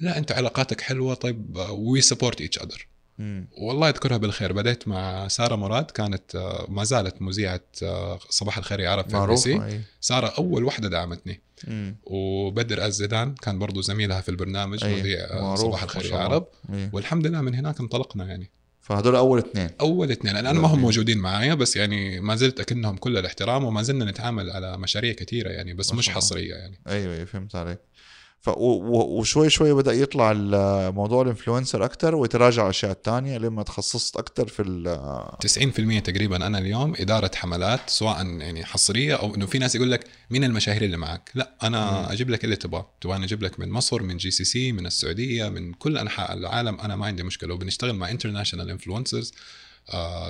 لا 0.00 0.18
أنت 0.18 0.32
علاقاتك 0.32 0.80
حلوة. 0.80 1.14
طيب 1.14 1.56
we 1.70 2.00
support 2.00 2.40
each 2.40 2.58
other 2.58 2.86
مم. 3.20 3.48
والله 3.58 3.88
يذكرها 3.88 4.16
بالخير 4.16 4.52
بديت 4.52 4.88
مع 4.88 5.28
سارة 5.28 5.56
مراد 5.56 5.90
كانت 5.90 6.34
آه، 6.34 6.66
ما 6.68 6.84
زالت 6.84 7.22
مذيعة 7.22 7.60
آه، 7.82 8.18
صباح 8.30 8.58
الخير 8.58 8.80
يا 8.80 8.90
عرب 8.90 9.36
في 9.36 9.64
إيه. 9.64 9.80
سارة 10.00 10.26
أول 10.38 10.64
واحدة 10.64 10.88
دعمتني 10.88 11.40
مم. 11.68 11.96
وبدر 12.04 12.84
الزيدان 12.84 13.34
كان 13.34 13.58
برضو 13.58 13.80
زميلها 13.80 14.20
في 14.20 14.28
البرنامج. 14.28 14.84
مذيع 14.84 15.24
آه، 15.24 15.54
صباح 15.54 15.82
الخير 15.82 16.04
يا. 16.04 16.16
عرب 16.16 16.46
إيه. 16.72 16.90
والحمد 16.92 17.26
لله 17.26 17.40
من 17.40 17.54
هناك 17.54 17.80
انطلقنا 17.80 18.24
يعني 18.26 18.50
فهدول 18.80 19.16
أول 19.16 19.38
اثنين 19.38 19.68
أول 19.80 20.10
اثنين 20.10 20.36
الآن 20.36 20.56
ما 20.56 20.68
هم 20.68 20.80
موجودين 20.80 21.18
معايا 21.18 21.54
بس 21.54 21.76
يعني 21.76 22.20
ما 22.20 22.36
زلت 22.36 22.60
أكنهم 22.60 22.96
كل 22.96 23.18
الاحترام 23.18 23.64
وما 23.64 23.82
زلنا 23.82 24.04
نتعامل 24.04 24.50
على 24.50 24.78
مشاريع 24.78 25.12
كثيرة 25.12 25.50
يعني 25.50 25.74
بس 25.74 25.94
مش. 25.94 26.08
حصرية 26.08 26.54
يعني 26.54 26.78
أيوه 26.88 27.14
أيوه 27.14 27.24
فهمت 27.24 27.54
عليك 27.56 27.78
ف 28.40 28.50
وشوي 28.58 29.50
شوي 29.50 29.72
بدأ 29.72 29.92
يطلع 29.92 30.32
موضوع 30.90 31.22
ال 31.22 31.28
influencer 31.28 31.84
أكثر 31.84 32.14
ويتراجع 32.14 32.64
الاشياء 32.64 32.92
الثانية 32.92 33.38
لما 33.38 33.62
تخصصت 33.62 34.16
أكثر 34.16 34.48
في 34.48 34.62
ال 34.62 36.00
90% 36.00 36.02
تقريبا 36.02 36.46
أنا 36.46 36.58
اليوم 36.58 36.94
إدارة 36.96 37.30
حملات 37.34 37.90
سواء 37.90 38.26
يعني 38.26 38.64
حصرية 38.64 39.14
أو 39.14 39.34
إنه 39.34 39.46
في 39.46 39.58
ناس 39.58 39.74
يقول 39.74 39.90
لك 39.90 40.04
مين 40.30 40.44
المشاهير 40.44 40.82
اللي 40.82 40.96
معك؟ 40.96 41.30
لا 41.34 41.54
أنا 41.62 41.90
مم. 41.90 42.06
أجيب 42.06 42.30
لك 42.30 42.44
اللي 42.44 42.56
تبغاه. 42.56 42.90
تبغاني 43.00 43.24
أجيب 43.24 43.42
لك 43.42 43.60
من 43.60 43.70
مصر 43.70 44.02
من 44.02 44.16
GCC 44.16 44.72
من 44.72 44.86
السعودية 44.86 45.48
من 45.48 45.72
كل 45.72 45.98
أنحاء 45.98 46.32
العالم. 46.32 46.80
أنا 46.80 46.96
ما 46.96 47.06
عندي 47.06 47.22
مشكلة. 47.22 47.54
وبنشتغل 47.54 47.92
مع 47.92 48.10
international 48.10 48.70
influencers 48.70 49.32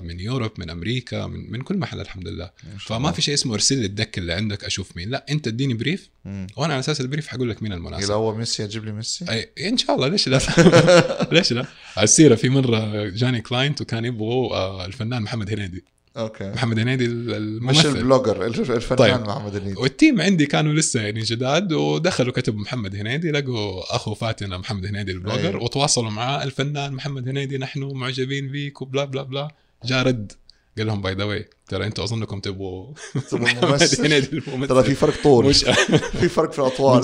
من 0.02 0.20
Europe 0.20 0.50
من 0.58 0.70
أمريكا 0.70 1.26
من 1.26 1.52
من 1.52 1.62
كل 1.62 1.76
محل 1.76 2.00
الحمد 2.00 2.28
لله. 2.28 2.50
فما 2.86 3.12
في 3.12 3.22
شيء 3.22 3.34
اسمه 3.34 3.54
ارسل 3.54 3.78
لي 3.78 3.86
ال 3.86 3.93
deck 3.93 4.18
اللي 4.18 4.32
عندك 4.32 4.64
أشوف 4.64 4.96
مين. 4.96 5.10
لا 5.10 5.26
أنت 5.30 5.48
اديني 5.48 5.74
brief 5.74 6.10
مم. 6.24 6.46
وأنا 6.56 6.72
على 6.72 6.80
أساس 6.80 7.00
ال 7.00 7.05
brief 7.05 7.26
حقول 7.26 7.50
لك 7.50 7.62
مين 7.62 7.72
إذا 7.72 7.78
المناسب 7.78 8.12
هو 8.12 8.34
ميسي 8.34 8.64
أجيب 8.64 8.84
لي 8.84 8.92
ميسي؟ 8.92 9.24
أي 9.30 9.52
إن 9.68 9.76
شاء 9.76 9.96
الله 9.96 10.08
ليش 10.08 10.28
لا؟ 10.28 10.40
ليش 11.32 11.52
لا؟ 11.52 11.66
على 11.96 12.04
السيرة 12.04 12.34
في 12.34 12.48
مرة 12.48 13.08
جاني 13.08 13.40
client 13.40 13.80
وكان 13.80 14.04
يبغوا 14.04 14.56
آه، 14.56 14.86
الفنان 14.86 15.22
محمد 15.22 15.52
هنيدي. 15.52 15.84
okay. 16.16 16.50
محمد 16.50 16.78
هنيدي 16.78 17.04
ال- 17.04 17.62
مش 17.64 17.76
الممثل. 17.86 17.98
البلوجر 17.98 18.46
الف- 18.46 18.70
الفنان 18.70 18.98
طيب. 18.98 19.20
محمد 19.28 19.56
هنيدي. 19.56 19.80
وال 19.80 19.94
team 19.94 20.20
عندي 20.20 20.46
كانوا 20.46 20.72
لسه 20.72 21.00
يعني 21.00 21.20
جداد 21.20 21.72
ودخلوا 21.72 22.32
كتبوا 22.32 22.60
محمد 22.60 22.96
هنيدي 22.96 23.30
لقوا 23.30 23.96
أخو 23.96 24.14
فاتنة 24.14 24.56
محمد 24.58 24.86
هنيدي 24.86 25.12
ال 25.12 25.17
blogger 25.17 25.48
أيوه. 25.48 25.62
وتواصلوا 25.62 26.10
معاه 26.10 26.44
الفنان 26.44 26.92
محمد 26.92 27.28
هنيدي 27.28 27.58
نحن 27.58 27.82
معجبين 27.94 28.48
بيك 28.48 28.82
وبلا 28.82 29.04
بلا 29.04 29.22
بلا. 29.22 29.48
جاء 29.84 30.06
رد 30.06 30.32
قال 30.78 30.86
لهم 30.86 31.02
by 31.02 31.14
the 31.14 31.24
way 31.24 31.48
ترى 31.68 31.86
أنتم 31.86 32.02
أظنكم 32.02 32.40
تبغوا 32.40 32.92
محمد. 33.32 33.82
هنيدي 34.00 34.28
الممثل. 34.38 34.68
ترى 34.68 34.82
في 34.84 34.94
فرق 34.94 35.22
طول. 35.22 35.46
مش 35.46 35.64
في 36.20 36.28
فرق 36.28 36.52
في 36.52 36.58
الأطوال. 36.58 37.02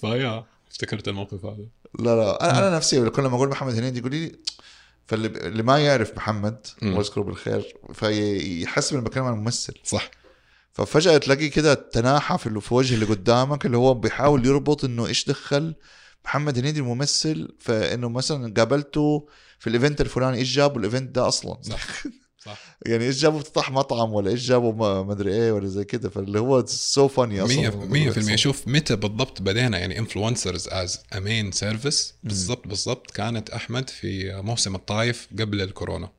فيا 0.00 0.44
افتكرت 0.70 1.08
الموقف 1.08 1.44
هذا. 1.44 1.64
لا 1.98 2.16
لا. 2.16 2.50
أنا 2.50 2.68
أنا 2.68 2.76
نفسي 2.76 3.10
كل 3.10 3.22
ما 3.22 3.36
أقول 3.36 3.48
محمد 3.48 3.74
هنيدي 3.74 3.98
يقول 3.98 4.10
لي 4.10 4.32
فاللي 5.06 5.26
اللي 5.28 5.62
ما 5.62 5.78
يعرف 5.78 6.16
محمد 6.16 6.66
مم. 6.82 6.96
واذكره 6.96 7.22
بالخير 7.22 7.76
فيحس 7.94 8.92
اني 8.92 9.02
بتكلم 9.02 9.24
عن 9.24 9.34
ممثل 9.34 9.74
صح. 9.84 10.10
ففجأة 10.72 11.18
تلاقي 11.18 11.48
كده 11.48 11.74
تناحى 11.74 12.38
في 12.38 12.74
وجه 12.74 12.94
اللي 12.94 13.06
قدامك 13.06 13.66
اللي 13.66 13.76
هو 13.76 13.94
بيحاول 13.94 14.46
يربط 14.46 14.84
إنه 14.84 15.06
إيش 15.06 15.28
دخل 15.28 15.74
محمد 16.24 16.58
هنيدي 16.58 16.80
الممثل 16.80 17.56
فإنه 17.60 18.08
مثلا 18.08 18.54
قابلته 18.56 19.28
في 19.58 19.66
ال 19.66 19.72
event 19.72 20.00
الفلاني 20.00 20.38
إيش 20.38 20.54
جابه 20.56 20.78
ال 20.78 20.84
event 20.84 21.14
ده 21.14 21.28
أصلا؟ 21.28 21.58
صح. 21.62 22.02
صح. 22.44 22.76
يعني 22.86 23.04
إيش 23.04 23.20
جابه 23.20 23.38
افتتاح 23.38 23.70
مطعم 23.70 24.12
ولا 24.12 24.30
إيش 24.30 24.48
جابه 24.48 24.72
ما 25.02 25.12
ادري 25.12 25.34
إيه 25.34 25.52
ولا 25.52 25.66
زي 25.66 25.84
كده 25.84 26.08
فاللي 26.10 26.38
هو 26.40 26.66
so 26.66 27.08
funny 27.08 27.40
أصلا. 27.42 28.12
100% 28.12 28.34
شوف 28.34 28.68
متى 28.68 28.96
بالضبط 28.96 29.42
بدينا 29.42 29.78
يعني 29.78 29.98
influencers 29.98 30.68
as 30.68 31.00
a 31.12 31.20
main 31.20 31.52
service 31.52 32.14
بالضبط 32.24 32.66
بالضبط 32.68 33.10
كانت 33.10 33.50
أحمد 33.50 33.90
في 33.90 34.40
موسم 34.42 34.74
الطايف 34.74 35.28
قبل 35.40 35.60
الكورونا. 35.60 36.10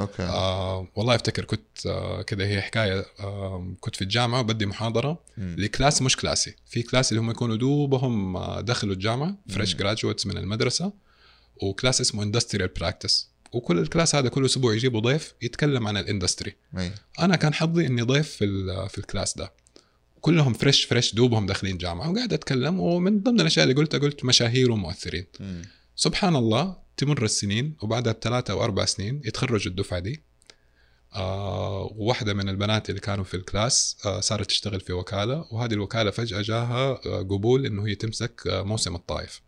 okay. 0.00 0.22
آه 0.22 0.88
والله 0.96 1.14
أفتكر 1.14 1.44
كنت 1.44 1.86
آه 1.86 2.22
كذا 2.22 2.46
هي 2.46 2.60
حكاية 2.62 3.04
آه 3.20 3.74
كنت 3.80 3.96
في 3.96 4.02
الجامعة 4.02 4.40
وبدي 4.40 4.66
محاضرة. 4.66 5.18
ل 5.38 5.49
class 5.49 6.02
مش 6.02 6.16
class 6.16 6.48
ي 6.48 6.54
في 6.66 6.82
class 6.82 7.12
اللي 7.12 7.20
هم 7.20 7.30
يكونوا 7.30 7.56
دوبهم 7.56 8.36
آه، 8.36 8.60
دخلوا 8.60 8.94
الجامعة 8.94 9.34
fresh 9.48 9.74
graduates 9.76 10.26
من 10.26 10.36
المدرسة 10.36 10.92
و 11.62 11.68
class 11.68 12.00
اسمه 12.00 12.22
industrial 12.22 12.68
practice 12.68 13.31
وكل 13.52 13.78
ال 13.78 13.84
class 13.84 14.14
هذا 14.14 14.28
كل 14.28 14.44
أسبوع 14.44 14.74
يجيبوا 14.74 15.00
ضيف 15.00 15.34
يتكلم 15.42 15.88
عن 15.88 15.96
ال 15.96 16.02
industry. 16.02 16.54
أنا 17.20 17.36
كان 17.36 17.54
حظي 17.54 17.86
إني 17.86 18.02
ضيف 18.02 18.28
في 18.28 18.46
في 18.88 18.98
ال 18.98 19.05
class 19.05 19.38
ده. 19.38 19.52
كلهم 20.20 20.52
fresh 20.52 20.84
fresh 20.84 21.14
دوبهم 21.14 21.46
داخلين 21.46 21.78
جامعة. 21.78 22.10
وقاعد 22.10 22.32
أتكلم 22.32 22.80
ومن 22.80 23.22
ضمن 23.22 23.40
الأشياء 23.40 23.64
اللي 23.64 23.74
قلتها 23.74 23.98
قلت 23.98 24.24
مشاهير 24.24 24.72
ومؤثرين. 24.72 25.26
مم. 25.40 25.62
سبحان 25.96 26.36
الله 26.36 26.76
تمر 26.96 27.24
السنين 27.24 27.76
وبعدها 27.82 28.12
بثلاثة 28.12 28.52
أو 28.52 28.64
أربع 28.64 28.84
سنين 28.84 29.20
يتخرج 29.24 29.66
الدفعة 29.66 29.98
دي. 29.98 30.22
آه 31.14 31.92
وواحدة 31.96 32.34
من 32.34 32.48
البنات 32.48 32.90
اللي 32.90 33.00
كانوا 33.00 33.24
في 33.24 33.34
ال 33.34 33.44
class 33.44 33.96
آه 34.06 34.20
صارت 34.20 34.46
تشتغل 34.46 34.80
في 34.80 34.92
وكالة. 34.92 35.46
وهذه 35.50 35.72
الوكالة 35.72 36.10
فجأة 36.10 36.42
جاها 36.42 37.00
آه 37.06 37.18
قبول 37.18 37.66
إنه 37.66 37.86
هي 37.86 37.94
تمسك 37.94 38.46
آه 38.46 38.62
موسم 38.62 38.94
الطائف. 38.94 39.40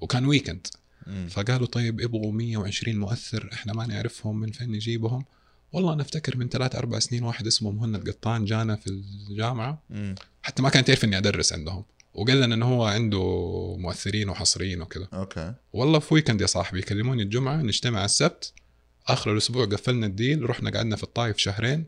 وكان 0.00 0.26
weekend 0.26 0.66
مم. 1.06 1.28
فقالوا 1.28 1.66
طيب 1.66 2.00
يبغوا 2.00 2.32
120 2.32 2.96
مؤثر 2.98 3.50
إحنا 3.52 3.72
ما 3.72 3.86
نعرفهم 3.86 4.40
من 4.40 4.50
فين 4.50 4.72
نجيبهم؟ 4.72 5.24
والله 5.72 5.92
أنا 5.92 6.02
أفتكر 6.02 6.36
من 6.36 6.48
ثلاث 6.48 6.76
أربع 6.76 6.98
سنين 6.98 7.22
واحد 7.22 7.46
اسمه 7.46 7.70
مهند 7.70 8.08
قطان 8.08 8.44
جانا 8.44 8.76
في 8.76 8.86
الجامعة. 8.86 9.82
مم. 9.90 10.14
حتى 10.42 10.62
ما 10.62 10.68
كان 10.68 10.84
تعرف 10.84 11.04
إني 11.04 11.18
أدرس 11.18 11.52
عندهم. 11.52 11.84
وقال 12.14 12.40
لنا 12.40 12.54
إنه 12.54 12.66
هو 12.66 12.84
عنده 12.84 13.22
مؤثرين 13.78 14.28
وحصريين 14.28 14.82
وكذا. 14.82 15.08
okay. 15.12 15.54
والله 15.72 15.98
في 15.98 16.14
weekend 16.14 16.40
يا 16.40 16.46
صاحبي 16.46 16.78
يكلموني 16.78 17.22
الجمعة 17.22 17.56
نجتمع 17.56 18.04
السبت. 18.04 18.52
آخر 19.06 19.32
الأسبوع 19.32 19.64
قفلنا 19.64 20.06
ال 20.06 20.15
deal 20.15 20.50
رحنا 20.50 20.70
قعدنا 20.70 20.96
في 20.96 21.02
الطايف 21.02 21.38
شهرين. 21.38 21.84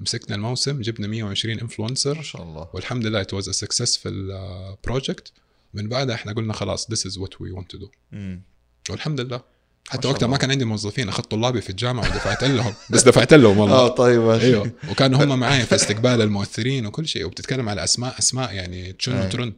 مسكنا 0.00 0.36
الموسم 0.36 0.80
جبنا 0.80 1.06
120 1.06 1.56
influencer 1.56 1.62
ما 1.62 2.22
شاء 2.22 2.42
الله. 2.42 2.68
والحمد 2.74 3.06
لله 3.06 3.24
a 3.24 3.52
successful 3.52 4.32
uh, 4.32 4.90
project. 4.90 5.32
من 5.74 5.88
بعدها 5.88 6.14
إحنا 6.14 6.32
قلنا 6.32 6.52
خلاص 6.52 6.86
is 7.08 7.18
what 7.18 7.32
we 7.32 7.58
want 7.58 7.76
to 7.76 7.80
do. 7.80 7.88
مم. 8.12 8.42
والحمد 8.90 9.20
لله. 9.20 9.40
حتى 9.88 10.08
وقتها 10.08 10.26
ما. 10.26 10.36
كان 10.36 10.50
عندي 10.50 10.64
موظفين 10.64 11.08
أخذت 11.08 11.30
طلابي 11.30 11.60
في 11.60 11.70
الجامعة 11.70 12.04
ودفعت 12.04 12.44
لهم 12.44 12.74
بس 12.90 13.02
دفعت 13.08 13.34
لهم 13.34 13.58
آه 13.58 13.60
والله 13.62 13.88
طيب 13.88 14.20
ماشي. 14.20 14.44
أيوه. 14.46 14.70
وكانوا 14.90 15.24
هم 15.24 15.38
معايا 15.40 15.64
في 15.64 15.74
استقبال 15.74 16.22
المؤثرين 16.22 16.86
وكل 16.86 17.08
شيء 17.08 17.24
وبتتكلم 17.24 17.68
على 17.68 17.84
أسماء 17.84 18.18
أسماء 18.18 18.52
يعني 18.54 18.92
تشن 18.92 19.12
أي. 19.16 19.26
وترن. 19.26 19.52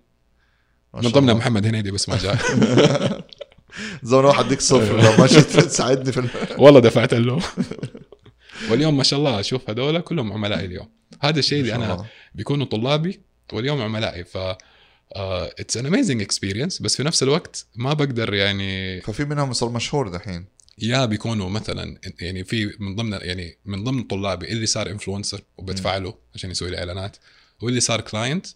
من 0.94 1.00
ضمنها. 1.10 1.34
محمد 1.34 1.66
هنيدي 1.66 1.90
بس 1.90 2.08
ما 2.08 2.16
جاء. 2.18 2.36
زمان 4.02 4.24
واحد 4.24 4.48
ديك 4.48 4.60
صفر. 4.60 5.02
لو 5.02 5.12
ما 5.18 5.26
جيت 5.26 5.44
تساعدني 5.60 6.12
في 6.12 6.20
ال- 6.20 6.30
والله 6.58 6.80
دفعت 6.80 7.14
له 7.14 7.40
واليوم 8.70 8.96
ما 8.96 9.02
شاء 9.02 9.18
الله 9.18 9.40
أشوف 9.40 9.70
هذول 9.70 10.00
كلهم 10.00 10.32
عملائي 10.32 10.64
اليوم. 10.66 10.88
هذا 11.20 11.38
الشيء 11.38 11.60
اللي 11.60 11.74
أنا. 11.74 12.04
بيكونوا 12.34 12.66
طلابي 12.66 13.20
واليوم 13.52 13.82
عملائي. 13.82 14.24
ف 14.24 14.38
it's 15.12 15.76
an 15.76 15.86
amazing 15.86 16.22
experience 16.22 16.82
بس 16.82 16.96
في 16.96 17.02
نفس 17.02 17.22
الوقت 17.22 17.66
ما 17.76 17.92
بقدر 17.92 18.34
يعني 18.34 19.00
ففي 19.00 19.24
منهم 19.24 19.52
صار 19.52 19.68
مشهور 19.70 20.08
دحين. 20.08 20.46
يا 20.78 21.04
بيكونوا 21.04 21.48
مثلا 21.48 22.00
يعني 22.20 22.44
في 22.44 22.76
من 22.78 22.96
ضمن 22.96 23.18
يعني 23.22 23.58
من 23.64 23.84
ضمن 23.84 24.02
طلابي 24.02 24.52
اللي 24.52 24.66
صار 24.66 24.90
influencer 24.90 25.40
وبدفع 25.56 25.96
له 25.96 26.14
عشان 26.34 26.50
يسوي 26.50 26.70
لي 26.70 26.78
إعلانات 26.78 27.16
واللي 27.62 27.80
صار 27.80 28.00
client. 28.00 28.46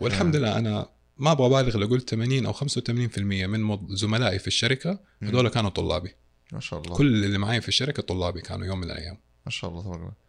والحمد 0.00 0.36
لله 0.36 0.58
أنا 0.58 0.88
ما 1.18 1.32
أبغى 1.32 1.46
أبالغ 1.46 1.76
لو 1.76 1.86
قلت 1.86 2.10
80 2.10 2.46
أو 2.46 2.52
85% 2.52 3.18
من 3.18 3.78
زملائي 3.96 4.38
في 4.38 4.46
الشركة. 4.46 5.00
هذول 5.22 5.48
كانوا 5.48 5.70
طلابي. 5.70 6.14
ما 6.52 6.60
شاء 6.60 6.80
الله. 6.80 6.96
كل 6.96 7.24
اللي 7.24 7.38
معي 7.38 7.60
في 7.60 7.68
الشركة 7.68 8.02
طلابي 8.02 8.40
كانوا 8.40 8.66
يوم 8.66 8.80
من 8.80 8.84
الأيام. 8.84 9.18
ما 9.46 9.50
شاء 9.50 9.70
الله 9.70 9.82
تبارك 9.82 10.00
الله. 10.00 10.23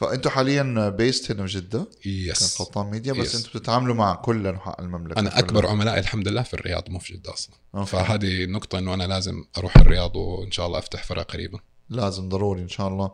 فأنتوا 0.00 0.30
حاليا 0.30 0.88
based 0.88 1.30
هنا 1.30 1.42
بجده 1.42 1.86
yes 2.06 2.58
كقطان 2.58 2.90
ميديا 2.90 3.12
بس. 3.12 3.34
أنتوا 3.34 3.50
بتتعاملوا 3.60 3.94
مع 3.94 4.14
كل 4.14 4.46
أنحاء 4.46 4.80
المملكة 4.80 5.18
أنا. 5.18 5.38
أكبر 5.38 5.66
عملائي 5.66 6.00
الحمد 6.00 6.28
لله 6.28 6.42
في 6.42 6.54
الرياض 6.54 6.90
مو 6.90 6.98
في 6.98 7.12
جدة 7.12 7.32
أصلا. 7.32 7.54
okay. 7.74 7.86
فهذه 7.86 8.46
نقطة 8.46 8.78
إنه 8.78 8.94
أنا 8.94 9.04
لازم 9.04 9.44
أروح 9.58 9.76
الرياض 9.76 10.16
وإن 10.16 10.50
شاء 10.50 10.66
الله 10.66 10.78
أفتح 10.78 11.04
فرع 11.04 11.22
قريبا. 11.22 11.58
لازم 11.90 12.28
ضروري 12.28 12.62
إن 12.62 12.68
شاء 12.68 12.88
الله. 12.88 13.10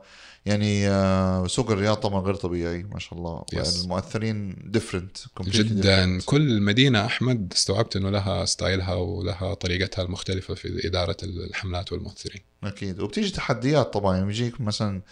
يعني 0.47 0.89
آه، 0.89 1.47
سوق 1.47 1.71
الرياض 1.71 1.97
طبعا 1.97 2.21
غير 2.21 2.35
طبيعي 2.35 2.83
ما 2.83 2.99
شاء 2.99 3.19
الله. 3.19 3.45
Yes. 3.55 3.83
المؤثرين 3.83 4.57
different 4.65 5.17
جدا. 5.41 6.21
كل 6.25 6.61
مدينة 6.61 7.07
أحمد 7.07 7.53
استوعبت 7.53 7.97
إنه 7.97 8.11
لها 8.11 8.45
ستايلها 8.45 8.95
ولها 8.95 9.55
طريقتها 9.55 10.03
المختلفة 10.03 10.55
في 10.55 10.87
إدارة 10.87 11.17
الحملات 11.23 11.93
والمؤثرين. 11.93 12.43
أكيد. 12.65 13.01
وبتيجي 13.01 13.31
تحديات 13.31 13.93
طبعا 13.93 14.15
يعني 14.15 14.27
بيجيك 14.27 14.61
مثلا 14.61 15.03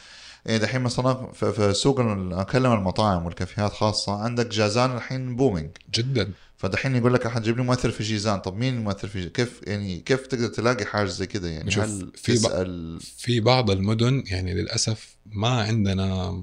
يعني 0.47 0.59
دحين 0.59 0.81
مثلا 0.81 1.33
في 1.33 1.53
في 1.53 1.75
سوق 1.75 2.01
اتكلم 2.01 2.67
عن 2.67 2.79
المطاعم 2.79 3.27
والكافيهات 3.27 3.73
خاصة. 3.73 4.13
عندك 4.13 4.47
جازان 4.47 4.97
الحين 4.97 5.37
booming 5.37 5.71
جدا. 5.95 6.33
فدحين 6.57 6.97
يقول 6.97 7.15
لك 7.15 7.27
احد 7.27 7.43
جيب 7.43 7.57
لي 7.57 7.63
مؤثر 7.63 7.91
في 7.91 8.03
جيزان. 8.03 8.39
طب 8.41 8.57
مين 8.57 8.75
المؤثر 8.75 9.09
في 9.09 9.19
جيزان 9.19 9.33
كيف 9.33 9.61
يعني 9.63 10.01
كيف 10.01 10.27
تقدر 10.27 10.47
تلاقي 10.47 10.85
حاجة 10.85 11.07
زي 11.07 11.27
كده 11.27 11.49
يعني؟ 11.49 11.75
هل 11.75 12.13
في 12.15 12.35
تسأل؟ 12.35 13.01
في 13.01 13.41
بعض 13.41 13.71
المدن 13.71 14.23
يعني 14.27 14.55
للأسف 14.55 15.17
ما 15.27 15.63
عندنا 15.63 16.43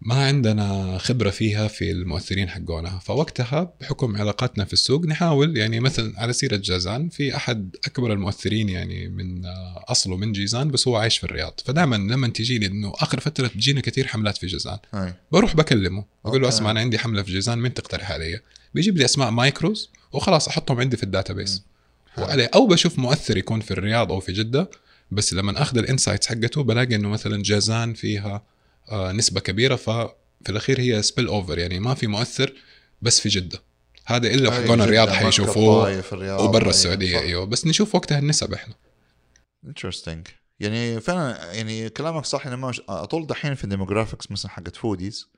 ما 0.00 0.26
عندنا 0.26 0.98
خبرة 0.98 1.30
فيها 1.30 1.68
في 1.68 1.90
المؤثرين 1.90 2.48
حقونها 2.48 2.98
فوقتها 2.98 3.74
بحكم 3.80 4.16
علاقاتنا 4.16 4.64
في 4.64 4.72
السوق 4.72 5.06
نحاول 5.06 5.56
يعني 5.56 5.80
مثلا 5.80 6.20
على 6.20 6.32
سيرة 6.32 6.56
جازان 6.56 7.08
في 7.08 7.36
أحد 7.36 7.76
أكبر 7.86 8.12
المؤثرين 8.12 8.68
يعني 8.68 9.08
من 9.08 9.46
آه، 9.46 9.84
أصله 9.88 10.16
من 10.16 10.32
جيزان 10.32 10.70
بس 10.70 10.88
هو 10.88 10.96
عايش 10.96 11.18
في 11.18 11.24
الرياض. 11.24 11.60
فدائما 11.64 11.96
لما 11.96 12.28
تجي 12.28 12.58
لي 12.58 12.66
إنه 12.66 12.92
آخر 12.96 13.20
فترة 13.20 13.46
تجينا 13.46 13.80
كثير 13.80 14.06
حملات 14.06 14.38
في 14.38 14.46
جيزان 14.46 14.78
هاي 14.92 15.14
بروح 15.32 15.56
بكلمه 15.56 16.04
بقول 16.24 16.42
له. 16.42 16.48
أسمع 16.48 16.70
أنا 16.70 16.80
عندي 16.80 16.98
حملة 16.98 17.22
في 17.22 17.32
جيزان 17.32 17.58
مين 17.58 17.74
تقترح 17.74 18.10
علي؟ 18.10 18.40
بيجيب 18.74 18.96
لي 18.98 19.04
أسماء 19.04 19.30
micros 19.30 19.90
وخلاص 20.12 20.48
أحطهم 20.48 20.80
عندي 20.80 20.96
في 20.96 21.02
ال 21.02 21.08
database. 21.08 21.62
وعليه 22.18 22.50
أو 22.54 22.66
بشوف 22.66 22.98
مؤثر 22.98 23.36
يكون 23.36 23.60
في 23.60 23.70
الرياض 23.70 24.12
أو 24.12 24.20
في 24.20 24.32
جدة 24.32 24.70
بس 25.10 25.34
لما 25.34 25.62
أخذ 25.62 25.78
ال 25.78 25.83
insights 25.83 26.26
حقته 26.26 26.62
بلاقي 26.62 26.94
إنه 26.94 27.08
مثلا 27.08 27.42
جازان 27.42 27.94
فيها 27.94 28.42
نسبة 28.92 29.40
كبيرة 29.40 29.76
ففي 29.76 30.12
الأخير 30.48 30.80
هي 30.80 31.02
spill 31.02 31.26
over 31.26 31.58
يعني 31.58 31.80
ما 31.80 31.94
في 31.94 32.06
مؤثر 32.06 32.52
بس 33.02 33.20
في 33.20 33.28
جدة. 33.28 33.62
هذا 34.06 34.28
إلا 34.28 34.56
هاي 34.58 34.64
حقون 34.64 34.80
الرياض 34.80 35.08
حيشوفوه 35.08 35.64
وبرا 36.22 36.58
أيوة، 36.60 36.70
السعودية 36.70 37.16
صح. 37.16 37.22
أيوه. 37.22 37.44
بس 37.44 37.66
نشوف 37.66 37.94
وقتها 37.94 38.18
النسب 38.18 38.52
إحنا. 38.54 38.74
interesting 39.66 40.26
يعني 40.60 41.00
فعلا 41.00 41.52
يعني 41.52 41.88
كلامك 41.88 42.24
صح 42.24 42.46
لما 42.46 42.68
مش- 42.68 42.80
أطول 42.88 43.26
دحين 43.26 43.54
في 43.54 43.64
ال 43.64 43.69
demographics 43.69 44.30
مثلا 44.30 44.50
حقت 44.50 44.76
فوديز 44.76 45.28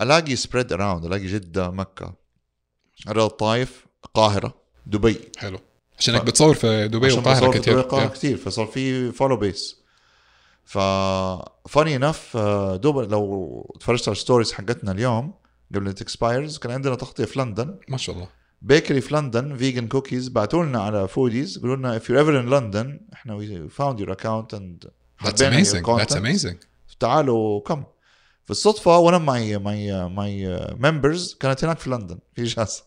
ألاقي 0.00 0.36
spread 0.36 0.72
around 0.72 1.04
ألاقي 1.04 1.26
جدة 1.26 1.70
مكة. 1.70 2.14
الرياض 3.08 3.30
الطايف 3.30 3.86
القاهرة 4.04 4.54
دبي. 4.86 5.16
حلو. 5.36 5.58
عشانك 5.98 6.20
ف- 6.20 6.24
بتصور 6.24 6.54
في 6.54 6.88
دبي 6.88 7.06
عشان 7.06 7.16
والقاهره 7.18 7.38
بصور 7.40 7.52
في 7.52 7.58
كثير 7.58 7.72
دبي 7.74 7.80
والقاهرة 7.82 8.08
كثير 8.08 8.36
فصار 8.36 8.66
في 8.66 9.12
follow 9.12 9.36
base 9.36 9.76
ف 10.64 10.78
funny 11.68 11.96
enough 11.96 12.36
دوب 12.74 12.98
لو 12.98 13.76
تفرجت 13.80 14.08
على 14.08 14.12
ال 14.12 14.17
stories 14.17 14.52
حقتنا 14.52 14.92
اليوم 14.92 15.34
قبل 15.74 15.92
تexpires 15.92 16.58
كان 16.58 16.72
عندنا 16.72 16.94
تغطية 16.94 17.24
في 17.24 17.38
لندن. 17.38 17.78
ما 17.88 17.96
شاء 17.96 18.16
الله. 18.16 18.28
bakery 18.62 19.00
في 19.00 19.14
لندن 19.14 19.56
فيجن 19.56 19.88
كوكيز 19.88 20.28
بعتوا 20.28 20.64
لنا 20.64 20.82
على 20.82 21.08
فوديز 21.08 21.58
قالوا 21.58 21.76
لنا 21.76 21.98
if 21.98 22.02
you're 22.02 22.24
ever 22.24 22.44
in 22.44 22.50
London 22.50 23.12
إحنا 23.12 23.38
we 23.38 23.70
found 23.70 23.98
your 23.98 24.10
account 24.10 24.58
and 24.58 24.88
That's 25.24 25.40
amazing. 25.40 25.84
That's 25.84 26.16
amazing. 26.16 26.56
تعالوا 27.00 27.60
كم 27.60 27.84
في 28.44 28.50
الصدفة 28.50 28.98
وأنا 28.98 29.18
my 29.18 29.58
my 29.58 30.08
my 30.08 30.66
members 30.78 31.34
كانت 31.34 31.64
هناك 31.64 31.78
في 31.78 31.90
لندن 31.90 32.18
في 32.34 32.42
إجازة. 32.42 32.84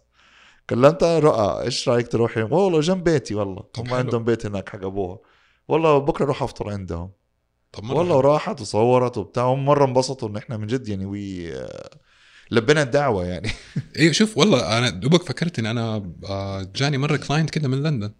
كلمتها 0.69 1.19
رؤى 1.19 1.63
إيش 1.63 1.89
رأيك 1.89 2.07
تروحي؟ 2.07 2.41
والله 2.41 2.79
جنب 2.79 3.03
بيتي 3.03 3.35
والله. 3.35 3.63
هم. 3.77 3.93
عندهم 3.93 4.23
بيت 4.23 4.45
هناك 4.45 4.69
حق 4.69 4.83
أبوها. 4.83 5.19
والله 5.67 5.97
بكرة 5.97 6.25
أروح 6.25 6.43
أفطر 6.43 6.69
عندهم. 6.69 7.11
طب 7.71 7.89
والله. 7.89 8.15
وراحت 8.15 8.61
وصورت 8.61 9.17
وبتاع 9.17 9.43
هم 9.43 9.65
مرة 9.65 9.85
انبسطوا 9.85 10.29
إن 10.29 10.37
إحنا 10.37 10.57
من 10.57 10.67
جد 10.67 10.87
يعني 10.87 11.05
we 11.05 11.53
لبينا 12.51 12.81
الدعوة 12.81 13.25
يعني. 13.25 13.49
أيوه 13.99 14.11
شوف 14.13 14.37
والله 14.37 14.77
أنا 14.77 14.89
دوبك 14.89 15.23
فكرت 15.23 15.59
إن 15.59 15.65
أنا 15.65 16.11
آه، 16.25 16.71
جاني 16.75 16.97
مرة 16.97 17.17
client 17.17 17.49
كده 17.49 17.67
من 17.67 17.83
لندن. 17.83 18.11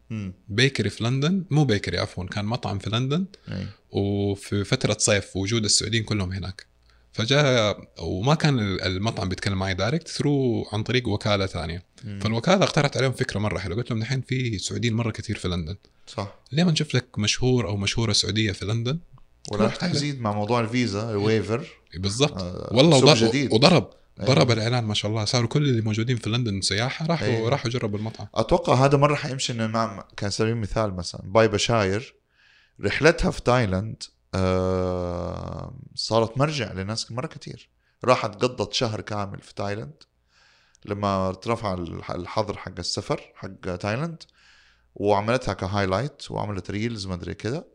bakery 0.48 0.90
في 0.90 1.04
لندن 1.04 1.46
مو 1.50 1.66
bakery 1.66 1.98
عفوا 1.98 2.24
كان 2.26 2.46
مطعم 2.46 2.80
في 2.80 2.90
لندن. 2.90 3.26
أي. 3.52 3.68
وفي 3.92 4.64
فترة 4.64 4.96
صيف 5.00 5.36
وجود 5.38 5.64
السعوديين 5.64 6.04
كلهم 6.04 6.32
هناك. 6.32 6.66
فجاء 7.14 7.78
وما 8.00 8.36
كان 8.36 8.60
المطعم 8.60 9.30
بيتكلم 9.30 9.58
معي 9.60 9.74
direct 9.74 10.08
through 10.08 10.66
عن 10.74 10.84
طريق 10.84 11.08
وكالة 11.08 11.46
ثانية. 11.46 11.84
فالوكالة 12.22 12.64
اقترحت 12.64 12.98
عليهم 12.98 13.12
فكرة 13.12 13.40
مرة 13.40 13.58
حلوة. 13.60 13.78
قلت 13.78 13.92
لهم 13.92 14.00
دحين 14.00 14.22
في 14.22 14.58
سعوديين 14.58 14.94
مرة 14.94 15.12
كثير 15.12 15.38
في 15.38 15.48
لندن. 15.48 15.76
صح. 16.08 16.36
ليه 16.52 16.64
ما 16.64 16.72
نشوف 16.72 16.96
لك 16.96 17.20
مشهور 17.20 17.68
أو 17.68 17.78
مشهورة 17.78 18.14
سعودية 18.14 18.52
في 18.52 18.66
لندن؟ 18.66 19.00
ولا. 19.52 19.68
تزيد 19.68 20.22
مع 20.22 20.32
موضوع 20.32 20.60
الفيزا 20.60 21.12
ال 21.12 21.19
waiver. 21.19 21.68
بالضبط. 21.98 22.42
آه، 22.42 22.70
والله 22.74 22.98
وضرب 22.98 23.16
جديد. 23.18 23.54
وضرب. 23.54 23.90
أيوة. 24.20 24.34
ضرب 24.34 24.52
الاعلان 24.52 24.84
ما 24.84 24.94
شاء 24.94 25.12
الله. 25.12 25.26
صاروا 25.26 25.48
كل 25.48 25.70
اللي 25.70 25.82
موجودين 25.82 26.18
في 26.18 26.30
لندن 26.30 26.62
سياحة 26.62 27.06
راحوا 27.06 27.28
أيوة. 27.28 27.50
راحوا 27.50 27.70
جربوا 27.72 28.00
المطعم. 28.00 28.28
أتوقع 28.36 28.74
هذا 28.74 28.98
مرة 28.98 29.16
حيمشي 29.16 29.54
إنه 29.54 29.68
مع 29.68 30.04
كان 30.18 30.30
سبيل 30.30 30.52
المثال 30.54 30.94
مثلا. 30.96 31.22
by 31.26 31.48
بشاير 31.48 32.16
رحلتها 32.82 33.32
في 33.32 33.42
تايلاند 33.42 34.04
آه 34.36 35.74
صارت 35.96 36.38
مرجع 36.38 36.74
لناس 36.74 37.12
مرة 37.12 37.28
كتير. 37.28 37.70
راحت 38.06 38.36
قضت 38.44 38.74
شهر 38.74 39.02
كامل 39.02 39.42
في 39.42 39.54
تايلاند. 39.56 40.04
لما 40.86 41.28
ارتفع 41.28 41.74
الح- 41.74 42.12
الحظر 42.12 42.58
حق 42.58 42.72
السفر 42.80 43.22
حق 43.36 43.76
تايلاند 43.76 44.24
وعملتها 44.96 45.54
ك 45.54 45.61
highlight 45.61 46.32
وعملت 46.32 46.72
reels 46.72 47.08
ما 47.08 47.14
أدري 47.14 47.34
كده 47.34 47.68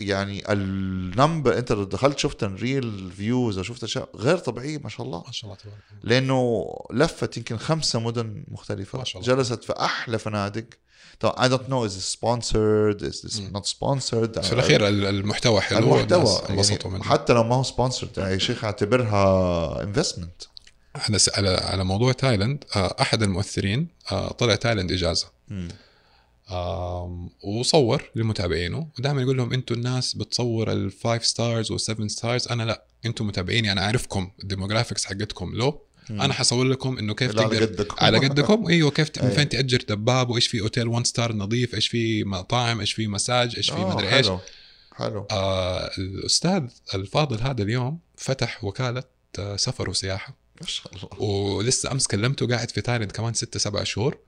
يعني 0.00 0.52
ال 0.52 0.67
number 0.67 1.58
انت 1.58 1.72
لو 1.72 1.84
دخلت 1.84 2.18
شفت 2.18 2.42
ال 2.44 2.57
reel 2.57 3.10
views 3.16 3.56
أو 3.58 3.62
شفت 3.64 3.84
أشياء 3.84 4.08
غير 4.16 4.38
طبيعية 4.38 4.78
ما 4.78 4.88
شاء 4.88 5.06
الله. 5.06 5.22
ما 5.26 5.32
شاء 5.32 5.50
الله 5.50 5.62
تبارك 5.62 5.78
لأنه 6.02 6.66
لفت 6.92 7.36
يمكن 7.36 7.56
خمسة 7.56 8.00
مدن 8.00 8.44
مختلفة. 8.48 8.98
ما 8.98 9.04
شاء 9.04 9.22
الله. 9.22 9.34
جلست 9.34 9.64
في 9.64 9.72
أحلى 9.72 10.18
فنادق. 10.18 10.64
طبعا 11.20 11.48
I 11.48 11.52
don't 11.52 11.64
know 11.70 11.90
is 11.90 11.94
this 11.96 12.16
sponsored 12.18 13.02
is 13.12 13.28
this 13.30 13.40
مم. 13.40 13.52
not 13.56 13.64
sponsored 13.66 14.40
في 14.40 14.52
الأخير 14.52 14.88
ال- 14.88 15.04
المحتوى 15.06 15.60
حلو 15.60 15.78
المحتوى 15.96 16.40
يعني 16.50 17.04
حتى 17.04 17.32
لو 17.32 17.42
ما 17.44 17.54
هو 17.54 17.62
sponsored 17.62 18.18
يا 18.18 18.38
شيخ 18.38 18.64
اعتبرها 18.64 19.82
investment 19.82 20.42
على 21.36 21.48
على 21.48 21.84
موضوع 21.84 22.12
تايلاند 22.12 22.64
آه، 22.76 22.96
أحد 23.00 23.22
المؤثرين 23.22 23.88
آه، 24.12 24.32
طلع 24.32 24.54
تايلاند 24.54 24.92
إجازة. 24.92 25.26
آم، 25.50 25.68
وصور 27.42 28.10
لمتابعينه 28.14 28.88
ودائما 28.98 29.22
يقول 29.22 29.36
لهم 29.36 29.52
أنتم 29.52 29.74
الناس 29.74 30.14
بتصور 30.14 30.72
ال 30.72 30.83
five 30.83 31.26
stars 31.26 31.70
وال 31.70 31.81
seven 31.81 32.08
stars 32.08 32.48
أنا 32.48 32.62
لا 32.62 32.84
أنتم 33.06 33.26
متابعيني 33.26 33.72
أنا 33.72 33.80
عارفكم 33.80 34.30
ال 34.42 34.47
demographics 34.47 35.04
حقتكم. 35.04 35.54
لو 35.54 35.80
أنا 36.10 36.32
حصور 36.32 36.64
لكم 36.64 36.98
إنه 36.98 37.14
كيف 37.14 37.38
على 37.38 37.48
تقدر 37.48 37.64
قدكم. 37.64 37.96
على 37.98 38.18
قدكم. 38.18 38.66
إيوه 38.70 38.90
كيف 38.90 39.10
أي. 39.22 39.30
فين 39.30 39.48
تأجر 39.48 39.82
دباب؟ 39.88 40.30
وإيش 40.30 40.46
في 40.46 40.60
اوتيل 40.60 40.88
1 40.88 41.06
star 41.06 41.32
نظيف؟ 41.32 41.74
إيش 41.74 41.88
في 41.88 42.24
مطاعم؟ 42.24 42.80
إيش 42.80 42.92
في 42.92 43.06
مساج 43.06 43.56
إيش 43.56 43.70
في 43.70 43.76
آه، 43.76 43.94
مدري 43.94 44.16
إيش؟ 44.16 44.26
حلو. 44.26 44.40
حلو. 44.92 45.26
آه 45.30 45.90
الأستاذ 45.98 46.62
الفاضل 46.94 47.40
هذا 47.40 47.62
اليوم 47.62 47.98
فتح 48.16 48.64
وكالة 48.64 49.02
آه، 49.38 49.56
سفر 49.56 49.90
وسياحة. 49.90 50.36
ما 50.60 50.66
شاء 50.66 50.92
الله. 50.94 51.22
ولسه 51.22 51.92
أمس 51.92 52.06
كلمته 52.06 52.46
قاعد 52.46 52.70
في 52.70 52.80
تايلاند 52.80 53.12
كمان 53.12 53.34
ستة 53.34 53.58
سبع 53.58 53.84
شهور. 53.84 54.18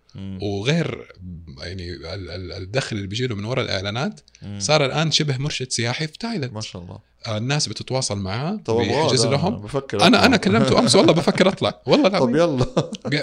وغير 0.43 1.13
يعني 1.59 1.91
ال- 1.93 2.07
ال- 2.31 2.53
الدخل 2.53 2.97
اللي 2.97 3.07
بيجي 3.09 3.27
له 3.27 3.35
من 3.35 3.45
وراء 3.45 3.65
الإعلانات. 3.65 4.21
صار 4.59 4.85
الآن 4.85 5.11
شبه 5.11 5.37
مرشد 5.37 5.71
سياحي 5.71 6.07
في 6.07 6.19
تايلاند 6.19 6.53
ما 6.53 6.61
شاء 6.61 6.83
الله 6.83 6.99
الناس 7.29 7.69
بتتواصل 7.69 8.19
معاه 8.19 8.57
طب 8.65 8.77
بيحجز 8.77 9.27
لهم 9.27 9.61
بفكر 9.63 9.97
أنا 10.03 10.07
أطلع. 10.17 10.27
أنا 10.27 10.37
كلمته 10.37 10.79
أمس 10.79 10.97
والله 10.97 11.13
بفكر 11.13 11.49
أطلع 11.49 11.83
والله 11.87 12.09
طب 12.09 12.15
العظيم 12.15 12.37
يلا 12.37 12.67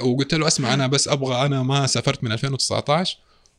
وقلت 0.01 0.33
له 0.33 0.47
أسمع 0.47 0.73
أنا 0.73 0.87
بس 0.87 1.07
أبغى 1.07 1.45
أنا 1.45 1.63
ما 1.63 1.87
سافرت 1.87 2.23
من 2.23 2.31
2019 2.31 3.17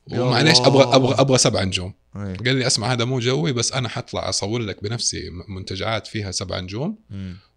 يا 0.09 0.21
ومعليش. 0.21 0.59
أبغى 0.61 0.95
أبغى 0.97 1.15
أبغى 1.21 1.39
سبع 1.39 1.65
نجوم 1.65 1.93
إيه. 2.17 2.23
قال 2.37 2.57
لي 2.57 2.67
أسمع 2.67 2.93
هذا 2.93 3.05
مو 3.05 3.19
جوي 3.19 3.53
بس 3.53 3.73
أنا 3.73 3.89
حطلع 3.89 4.29
أصور 4.29 4.61
لك 4.61 4.83
بنفسي 4.83 5.31
منتجعات 5.49 6.07
فيها 6.07 6.31
سبع 6.31 6.61
نجوم. 6.61 6.99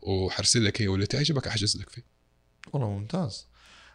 وحرسل 0.02 0.66
لك 0.66 0.82
هي 0.82 0.88
واللي 0.88 1.06
تعجبك 1.06 1.48
أحجز 1.48 1.78
لك 1.78 1.90
فيه 1.90 2.04
والله 2.74 2.90
ممتاز 2.90 3.48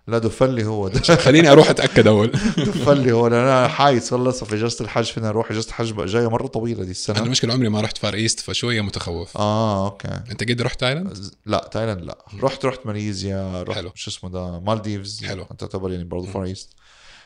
لا 0.09 0.19
دفلي 0.19 0.65
هو. 0.65 0.89
ده 0.99 1.01
خليني 1.17 1.53
أروح 1.53 1.71
أتأكد 1.71 2.07
أول. 2.07 2.31
دفلي 2.67 3.13
هو 3.13 3.27
لأن 3.27 3.41
أنا 3.41 3.69
حايس 3.69 4.13
لسه 4.13 4.47
في 4.47 4.55
إجازة 4.55 4.85
الحج 4.85 5.05
فينا 5.05 5.29
نروح 5.29 5.51
إجازة 5.51 5.69
الحج 5.69 6.05
جاية 6.05 6.31
مرة 6.31 6.47
طويلة 6.47 6.77
دي 6.79 6.83
أنا 6.83 6.91
السنة 6.91 7.23
المشكلة 7.23 7.55
عمري 7.55 7.69
ما 7.69 7.81
رحت 7.81 7.99
Far 7.99 8.15
East 8.15 8.41
فشوية 8.41 8.81
متخوف. 8.81 9.37
آه 9.37 9.87
أوكي. 9.87 10.09
أنت 10.31 10.51
قد 10.51 10.63
رحت 10.63 10.81
تايلاند؟ 10.81 11.31
لا 11.47 11.69
تايلاند 11.73 12.01
لا. 12.05 12.19
رحت 12.43 12.65
رحت 12.65 12.87
ماليزيا 12.87 13.63
رحت 13.63 13.79
حلو. 13.79 13.93
شو 13.95 14.11
اسمه 14.11 14.31
ده 14.31 14.61
مالديفز. 14.61 15.25
حلو. 15.25 15.45
تعتبر 15.59 15.93
يعني 15.93 16.05
برضه. 16.05 16.27
Far 16.27 16.45
East. 16.45 16.71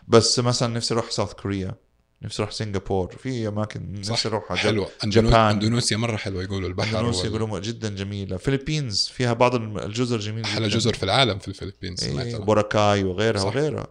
بس 0.09 0.39
مثلا 0.39 0.75
نفسي 0.75 0.95
أروح 0.95 1.11
South 1.11 1.33
Korea. 1.33 1.75
نفسي 2.25 2.43
أروح 2.43 2.53
سنغافور. 2.53 3.17
في 3.23 3.49
أماكن 3.49 3.93
نفسي 3.93 4.29
أروح 4.29 4.53
حلوة. 4.55 4.89
جابان. 5.05 5.35
اندونيسيا 5.35 5.97
مرة 5.97 6.17
حلوة 6.17 6.43
يقولوا 6.43 6.69
البحر 6.69 6.97
اندونيسيا 6.99 7.23
وال- 7.23 7.29
يقولوا 7.37 7.59
جدا 7.59 7.89
جميلة. 7.89 8.37
فيلبينز 8.37 9.09
فيها 9.15 9.33
بعض 9.33 9.55
الجزر 9.55 10.19
جميلة 10.19 10.45
أحلى. 10.49 10.69
جزر 10.69 10.95
في 10.95 11.03
العالم 11.03 11.39
في 11.39 11.49
الفلبين 11.49 11.97
سمعت 11.97 12.27
إيه. 12.27 12.37
بوراكاي 12.37 13.05
وغيرها 13.05 13.41
صح. 13.41 13.47
وغيرها. 13.47 13.87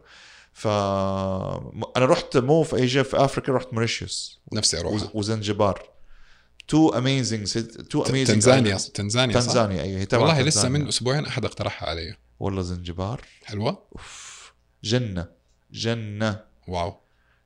ف 0.54 0.68
أنا 0.68 2.06
رحت 2.06 2.38
مو 2.38 2.64
في 2.64 2.76
ايجيا 2.76 3.04
في 3.04 3.18
أفريقيا 3.18 3.54
رحت 3.54 3.68
موريشيوس. 3.74 4.40
نفسي 4.54 4.80
أروح 4.80 4.94
وز- 4.94 5.10
وزنجبار. 5.14 5.90
too 6.68 6.90
amazing 6.90 7.58
too 7.90 8.02
amazing 8.04 8.36
تنزانيا. 8.36 8.78
تنزانيا 8.94 9.40
صح؟ 9.40 9.46
تنزانيا 9.46 9.82
أيوه 9.84 10.08
والله 10.14 10.42
لسه 10.42 10.62
تنزانيا. 10.62 10.80
من 10.80 10.88
أسبوعين 10.88 11.26
أحد 11.26 11.46
اقترحها 11.46 11.90
علي. 11.90 12.16
والله 12.40 12.62
زنجبار. 12.62 13.22
حلوة؟ 13.44 13.84
أوف. 13.96 14.54
جنة. 14.84 15.28
جنة. 15.72 16.40
واو. 16.68 17.01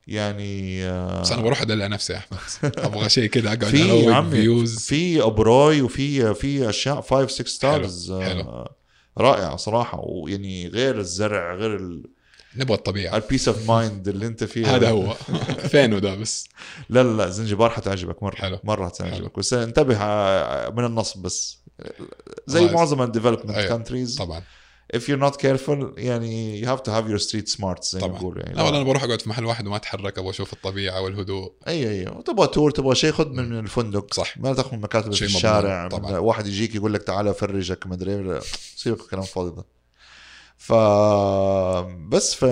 يعني 0.06 0.84
آه، 0.84 1.20
بس 1.20 1.32
أنا 1.32 1.42
بروح 1.42 1.62
أدلع 1.62 1.86
نفسي 1.86 2.12
يا 2.12 2.18
أحمد. 2.18 2.38
أبغى 2.86 3.08
شيء 3.08 3.26
كذا 3.28 3.46
أقعد 3.48 3.64
في 3.64 4.12
عمي 4.12 4.66
في 4.66 5.22
ابروي 5.22 5.82
وفي 5.82 6.34
في 6.34 6.68
أشياء 6.68 7.00
5 7.00 7.26
6 7.26 7.44
stars. 7.48 8.12
رائعة 9.18 9.56
صراحة. 9.56 10.00
ويعني 10.04 10.68
غير 10.68 10.98
الزرع 10.98 11.54
غير 11.54 11.76
ال- 11.76 12.06
نبغى 12.56 12.74
الطبيعة. 12.76 13.16
ال 13.16 13.21
peace 13.21 13.48
of 13.48 13.68
mind 13.70 14.08
اللي 14.08 14.26
أنت 14.26 14.44
فيه 14.44 14.76
هذا 14.76 14.90
هو. 14.90 15.14
فينه 15.72 15.98
ده 15.98 16.14
بس. 16.14 16.48
لا 16.88 17.02
لا 17.02 17.16
لا 17.16 17.28
زنجبار 17.30 17.70
حتعجبك 17.70 18.22
مرة 18.22 18.36
حلو. 18.36 18.58
مرة 18.64 18.88
حتعجبك. 18.88 19.38
بس 19.38 19.52
انتبه 19.52 19.96
آه، 19.96 20.70
من 20.70 20.84
النصب 20.84 21.22
بس. 21.22 21.58
زي 22.46 22.66
معظم 22.66 23.02
ال 23.02 23.06
development. 23.06 23.56
countries 23.58 24.16
طبعا. 24.18 24.42
If 24.94 25.00
you're 25.00 25.30
not 25.30 25.36
careful 25.36 25.98
يعني 25.98 26.62
you 26.62 26.68
have 26.68 26.80
to 26.80 26.90
have 26.90 27.08
your 27.08 27.22
street 27.28 27.48
smarts 27.56 27.92
زي 27.92 28.00
ما 28.00 28.06
بيقولوا 28.06 28.42
يعني 28.42 28.54
لا 28.54 28.62
والله 28.62 28.78
أنا 28.78 28.86
بروح 28.86 29.04
أقعد 29.04 29.20
في 29.20 29.28
محل 29.28 29.44
واحد 29.44 29.66
وما 29.66 29.76
أتحرك 29.76 30.18
أبغى 30.18 30.30
أشوف 30.30 30.52
الطبيعة 30.52 31.00
والهدوء. 31.00 31.52
أي 31.68 31.90
أي 31.90 32.22
تبغى 32.22 32.46
tour 32.46 32.70
تبغى 32.70 32.94
شيء 32.94 33.12
خذ 33.12 33.28
من 33.28 33.50
من 33.50 33.58
الفندق. 33.58 34.14
صح. 34.14 34.38
ما 34.38 34.54
تاخذ 34.54 34.76
مكاتب 34.76 35.14
في 35.14 35.24
الشارع. 35.24 35.88
طبعاً. 35.88 36.10
من 36.10 36.18
واحد 36.18 36.46
يجيك 36.46 36.74
يقول 36.74 36.94
لك 36.94 37.02
تعال 37.02 37.28
أفرجك 37.28 37.86
مدري 37.86 38.14
إيه. 38.14 38.40
سيبك 38.76 38.98
من 38.98 39.04
الكلام 39.04 39.22
الفاضي 39.22 39.56
ده. 39.56 39.64
ف 40.56 40.72
بس 42.08 42.34
ف 42.34 42.42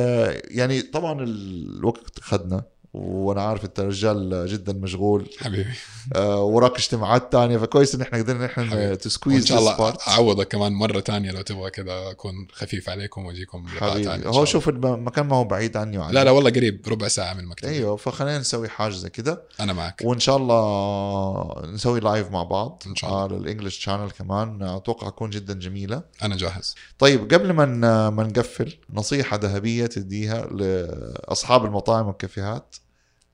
يعني 0.50 0.82
طبعا 0.82 1.24
الوقت 1.24 2.20
خدنا. 2.20 2.73
وأنا 2.94 3.42
عارف 3.42 3.64
أنت 3.64 3.80
رجال 3.80 4.46
جدا 4.48 4.72
مشغول. 4.72 5.30
حبيبي. 5.40 5.70
آه، 6.14 6.42
وراك 6.42 6.76
اجتماعات 6.76 7.32
تانية 7.32 7.58
فكويس 7.58 7.94
إن 7.94 8.00
إحنا 8.00 8.18
قدرنا 8.18 8.46
إحنا 8.46 8.94
to 8.94 9.06
squeeze 9.06 9.46
شاء 9.46 9.58
الله 9.58 9.96
أعوضك 10.08 10.48
كمان 10.48 10.72
مرة 10.72 11.00
تانية 11.00 11.30
لو 11.30 11.42
تبغى 11.42 11.70
كذا 11.70 12.10
أكون 12.10 12.46
خفيف 12.52 12.90
عليكم 12.90 13.26
وأجيكم 13.26 13.66
حبيبي. 13.66 14.04
ثاني 14.04 14.26
هو. 14.26 14.44
شوف 14.44 14.68
المكان 14.68 15.26
ما 15.26 15.36
هو 15.36 15.44
بعيد 15.44 15.76
عني 15.76 15.98
وعنك 15.98 16.14
لا 16.14 16.24
لا 16.24 16.30
والله 16.30 16.50
قريب 16.50 16.88
ربع 16.88 17.08
ساعة 17.08 17.34
من 17.34 17.46
مكتبي. 17.46 17.70
أيوه 17.70 17.96
فخلينا 17.96 18.38
نسوي 18.38 18.68
حاجة 18.68 18.92
زي 18.92 19.10
كده. 19.10 19.42
أنا 19.60 19.72
معك. 19.72 20.02
وإن 20.04 20.20
شاء 20.20 20.36
الله 20.36 21.72
نسوي 21.72 22.00
live 22.00 22.30
مع 22.30 22.42
بعض. 22.42 22.82
إن 22.86 22.96
شاء 22.96 23.10
الله. 23.10 23.22
على 23.22 23.36
ال 23.36 23.42
English 23.42 23.78
channel 23.78 24.10
كمان. 24.10 24.62
أتوقع 24.62 25.08
تكون 25.08 25.30
جدا 25.30 25.54
جميلة. 25.54 26.02
أنا 26.22 26.36
جاهز. 26.36 26.74
طيب 26.98 27.34
قبل 27.34 27.52
ما 27.52 28.10
ما 28.10 28.24
نقفل 28.24 28.76
نصيحة 28.92 29.36
ذهبية 29.36 29.86
تديها 29.86 30.46
لأصحاب 30.46 31.64
المطاعم 31.64 32.06
والكافيهات. 32.06 32.76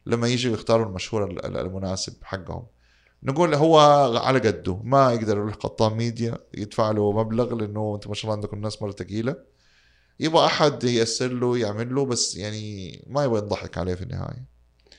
لما 0.06 0.28
يجوا 0.28 0.52
يختاروا 0.54 0.86
المشهور 0.86 1.24
ال- 1.24 1.46
ال- 1.46 1.56
المناسب 1.56 2.14
حقهم. 2.22 2.66
نقول 3.22 3.54
هو 3.54 3.78
على 4.16 4.38
قده 4.38 4.76
ما 4.84 5.12
يقدر 5.12 5.36
يروح 5.36 5.54
قطان 5.54 5.92
ميديا 5.92 6.38
يدفع 6.54 6.90
له 6.90 7.12
مبلغ 7.12 7.54
لأنه 7.54 7.94
أنتم 7.94 8.10
ما 8.10 8.14
شاء 8.14 8.24
الله 8.24 8.34
عندكم 8.34 8.60
ناس 8.60 8.82
مرة 8.82 8.90
ثقيلة. 8.92 9.36
يبغى 10.20 10.46
أحد 10.46 10.84
ييسر 10.84 11.28
له 11.32 11.58
يعمل 11.58 11.94
له 11.94 12.04
بس 12.04 12.36
يعني 12.36 12.92
ما 13.06 13.24
يبغى 13.24 13.38
يضحك 13.38 13.78
عليه 13.78 13.94
في 13.94 14.02
النهاية. 14.02 14.44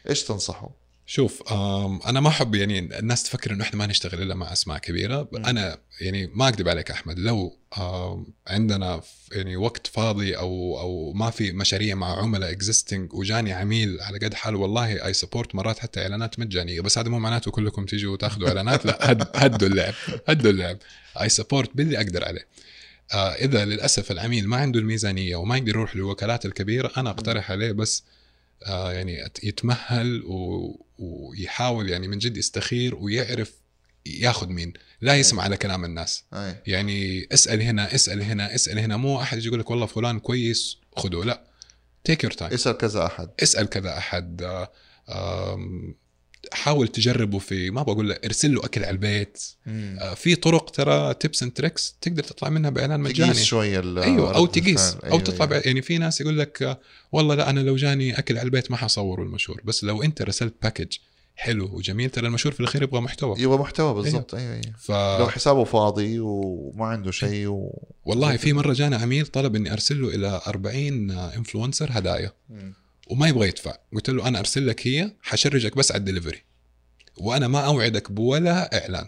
إيش 0.09 0.23
تنصحه؟ 0.23 0.81
شوف 1.05 1.43
أنا 2.05 2.19
ما 2.19 2.27
أحب 2.29 2.55
يعني 2.55 2.79
الناس 2.79 3.23
تفكر 3.23 3.51
إنه 3.51 3.63
إحنا 3.63 3.79
ما 3.79 3.85
نشتغل 3.87 4.21
إلا 4.21 4.35
مع 4.35 4.53
أسماء 4.53 4.77
كبيرة. 4.77 5.29
أنا 5.35 5.77
يعني 6.01 6.27
ما 6.27 6.47
أكذب 6.47 6.69
عليك 6.69 6.91
أحمد 6.91 7.19
لو 7.19 7.57
عندنا 8.47 9.01
يعني 9.31 9.57
وقت 9.57 9.87
فاضي 9.87 10.37
أو 10.37 10.79
أو 10.79 11.13
ما 11.13 11.29
في 11.29 11.51
مشاريع 11.51 11.95
مع 11.95 12.21
عملاء 12.21 12.51
existing 12.51 13.13
وجاني 13.13 13.53
عميل 13.53 14.01
على 14.01 14.17
قد 14.17 14.33
حاله 14.33 14.57
والله 14.57 15.05
I 15.06 15.13
support 15.13 15.56
مرات 15.55 15.79
حتى 15.79 16.01
إعلانات 16.01 16.39
مجانية. 16.39 16.81
بس 16.81 16.97
هذا 16.97 17.09
مو 17.09 17.19
معناته 17.19 17.51
كلكم 17.51 17.85
تيجوا 17.85 18.17
تاخذوا 18.17 18.47
إعلانات 18.47 18.85
لا 18.85 19.11
هد 19.11 19.27
هدوا 19.35 19.67
اللعب 19.67 19.93
هدوا 20.27 20.51
اللعب. 20.51 20.77
I 21.21 21.30
support 21.30 21.69
باللي 21.75 21.97
أقدر 21.97 22.25
عليه. 22.25 22.47
آه 23.13 23.31
إذا 23.33 23.65
للأسف 23.65 24.11
العميل 24.11 24.47
ما 24.47 24.57
عنده 24.57 24.79
الميزانية 24.79 25.35
وما 25.35 25.57
يقدر 25.57 25.69
يروح 25.69 25.95
للوكالات 25.95 26.45
الكبيرة 26.45 26.91
أنا 26.97 27.09
أقترح 27.09 27.51
عليه 27.51 27.71
بس 27.71 28.03
آه 28.65 28.91
يعني 28.93 29.29
يتمهل 29.43 30.23
و... 30.25 30.85
ويحاول 31.01 31.89
يعني 31.89 32.07
من 32.07 32.17
جد 32.17 32.37
يستخير 32.37 32.95
ويعرف 32.95 33.53
ياخذ 34.05 34.47
مين. 34.47 34.73
لا 35.01 35.15
يسمع 35.15 35.43
على 35.43 35.57
كلام 35.57 35.85
الناس. 35.85 36.23
أي. 36.33 36.55
يعني 36.67 37.27
اسأل 37.33 37.61
هنا 37.61 37.95
اسأل 37.95 38.21
هنا 38.21 38.55
اسأل 38.55 38.79
هنا. 38.79 38.97
مو 38.97 39.21
أحد 39.21 39.37
يجي 39.37 39.47
يقول 39.47 39.59
لك 39.59 39.69
والله 39.69 39.85
فلان 39.85 40.19
كويس 40.19 40.77
خذه. 40.97 41.23
لا. 41.23 41.43
take 42.04 42.23
your 42.23 42.34
time 42.34 42.54
اسأل 42.53 42.77
كذا 42.77 43.05
أحد. 43.05 43.29
اسأل 43.43 43.65
كذا 43.69 43.97
أحد. 43.97 44.41
آه، 45.09 45.59
حاول 46.51 46.88
تجربه 46.88 47.39
في 47.39 47.69
ما 47.71 47.84
بقول 47.84 48.10
لك 48.10 48.25
ارسل 48.25 48.56
له 48.56 48.65
أكل 48.65 48.84
على 48.84 48.91
البيت. 48.91 49.43
مم. 49.65 49.97
آه، 50.01 50.13
في 50.13 50.36
طرق 50.36 50.69
ترى 50.69 51.13
tips 51.13 51.43
and 51.43 51.54
tricks 51.54 51.95
تقدر 52.01 52.23
تطلع 52.23 52.49
منها 52.49 52.69
بإعلان 52.69 52.99
مجاني. 52.99 53.34
تقيس 53.34 53.43
شوية 53.43 54.04
أيوه 54.04 54.36
أو 54.36 54.45
تقيس 54.45 54.93
الفعل. 54.95 55.10
أو 55.12 55.17
أيوة 55.17 55.23
تطلع 55.23 55.45
أيوة. 55.45 55.63
يعني 55.65 55.82
في 55.82 55.97
ناس 55.97 56.21
يقول 56.21 56.39
لك 56.39 56.63
آه، 56.63 56.80
والله 57.12 57.36
لا 57.36 57.49
أنا 57.49 57.60
لو 57.60 57.75
جاني 57.75 58.19
أكل 58.19 58.38
على 58.38 58.45
البيت 58.45 58.71
ما 58.71 58.77
حيصوره 58.77 59.23
المشهور. 59.23 59.62
بس 59.63 59.84
لو 59.84 60.04
أنت 60.04 60.21
رسلت 60.21 60.54
package 60.63 60.97
حلو 61.36 61.75
وجميل 61.75 62.10
ترى 62.10 62.27
المشهور 62.27 62.54
في 62.54 62.60
الأخير 62.60 62.84
يبغى 62.84 63.01
محتوى. 63.01 63.41
يبغى 63.41 63.58
محتوى 63.58 63.93
بالضبط. 63.93 64.36
أيوه 64.36 64.54
أيوه. 64.54 64.75
ف 64.80 64.91
لو 64.91 65.30
حسابه 65.30 65.63
فاضي 65.63 66.19
وما 66.19 66.86
عنده 66.86 67.12
شيء 67.12 67.47
و... 67.47 67.88
والله 68.06 68.38
في 68.38 68.54
مرة 68.54 68.73
جانا 68.73 68.97
عميل 68.97 69.27
طلب 69.27 69.56
إني 69.56 69.73
أرسل 69.73 70.01
له 70.01 70.15
إلى 70.15 70.41
40 70.47 71.12
influencer 71.12 71.89
هدايا. 71.91 72.32
مم. 72.49 72.73
وما 73.12 73.28
يبغى 73.28 73.47
يدفع. 73.47 73.76
قلت 73.93 74.10
له 74.10 74.28
أنا 74.28 74.39
أرسل 74.39 74.67
لك 74.67 74.88
هي 74.88 75.12
حشرجك 75.21 75.78
بس 75.78 75.91
على 75.91 76.00
الدليفري. 76.00 76.41
وأنا 77.17 77.47
ما 77.47 77.60
أوعدك 77.60 78.12
بولا 78.12 78.84
إعلان. 78.84 79.08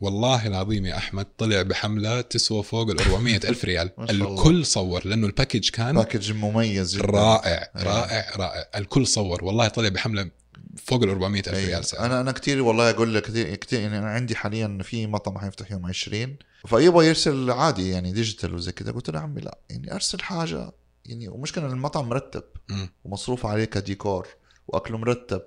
والله 0.00 0.46
العظيم 0.46 0.86
يا 0.86 0.96
أحمد 0.96 1.26
طلع 1.38 1.62
بحملة 1.62 2.20
تسوى 2.20 2.62
فوق 2.62 2.90
ال 2.90 3.00
400 3.00 3.36
ألف 3.36 3.64
ريال. 3.70 3.90
الكل 4.10 4.66
صور 4.66 5.06
لأنه 5.06 5.26
ال 5.26 5.31
package 5.31 5.68
كان 5.70 5.94
package 5.94 6.32
مميز 6.32 6.96
جدا. 6.96 7.04
رائع 7.06 7.70
أيوة. 7.76 7.88
رائع 7.94 8.36
رائع. 8.36 8.68
الكل 8.76 9.06
صور. 9.06 9.44
والله 9.44 9.68
طلع 9.68 9.88
بحملة 9.88 10.30
فوق 10.76 11.02
ال 11.02 11.08
400 11.08 11.40
ألف 11.40 11.54
أيوة. 11.54 11.66
ريال 11.68 11.84
سعر 11.84 12.06
أنا 12.06 12.20
أنا 12.20 12.32
كثير 12.32 12.62
والله 12.62 12.90
أقول 12.90 13.14
لك 13.14 13.22
كثير 13.22 13.54
كثير 13.54 13.80
يعني 13.80 13.98
أنا 13.98 14.06
عندي 14.10 14.36
حاليا 14.36 14.78
في 14.82 15.06
مطعم 15.06 15.38
حيفتح 15.38 15.72
يوم 15.72 15.86
20 15.86 16.36
فيبغى 16.66 17.06
يرسل 17.06 17.50
عادي 17.50 17.90
يعني 17.90 18.12
digital 18.12 18.54
وزي 18.54 18.72
كذا. 18.72 18.92
قلت 18.92 19.10
له 19.10 19.18
عمي 19.20 19.40
لا 19.40 19.58
يعني 19.70 19.94
أرسل 19.94 20.20
حاجة 20.22 20.72
يعني 21.08 21.28
ومشكلة 21.28 21.66
إن 21.66 21.70
المطعم 21.70 22.08
مرتب. 22.08 22.44
ومصروف 23.04 23.46
عليه 23.46 23.64
كديكور 23.64 24.28
وأكله 24.68 24.98
مرتب. 24.98 25.42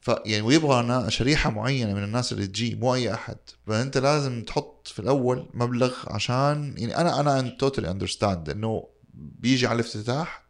ف 0.00 0.10
يعني 0.24 0.42
ويبغى 0.42 0.80
أنا 0.80 1.08
شريحة 1.10 1.50
معينة 1.50 1.94
من 1.94 2.04
الناس 2.04 2.32
اللي 2.32 2.46
تجي 2.46 2.74
مو 2.74 2.94
أي 2.94 3.14
أحد. 3.14 3.36
فأنت 3.66 3.98
لازم 3.98 4.44
تحط 4.44 4.88
في 4.88 4.98
الأول 4.98 5.50
مبلغ 5.54 5.94
عشان 6.06 6.74
يعني 6.78 6.96
أنا 6.96 7.20
أنا 7.20 7.48
totally 7.48 7.90
understand 7.90 8.50
إنه 8.50 8.88
بيجي 9.14 9.66
على 9.66 9.74
الافتتاح 9.74 10.46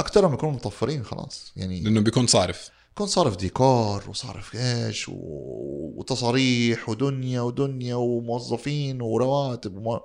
أكثرهم 0.00 0.30
بيكونوا 0.30 0.54
مطفرين 0.54 1.04
خلاص. 1.04 1.52
يعني 1.56 1.80
لأنه 1.80 2.00
بيكون 2.00 2.26
صارف. 2.26 2.70
يكون 2.94 3.06
صارف 3.06 3.36
ديكور 3.36 4.04
وصارف 4.08 4.56
إيش. 4.56 5.06
وتصاريح 5.08 6.88
ودنيا 6.88 7.40
ودنيا 7.40 7.94
وموظفين 7.94 9.00
ورواتب 9.00 9.76
ومو... 9.76 10.00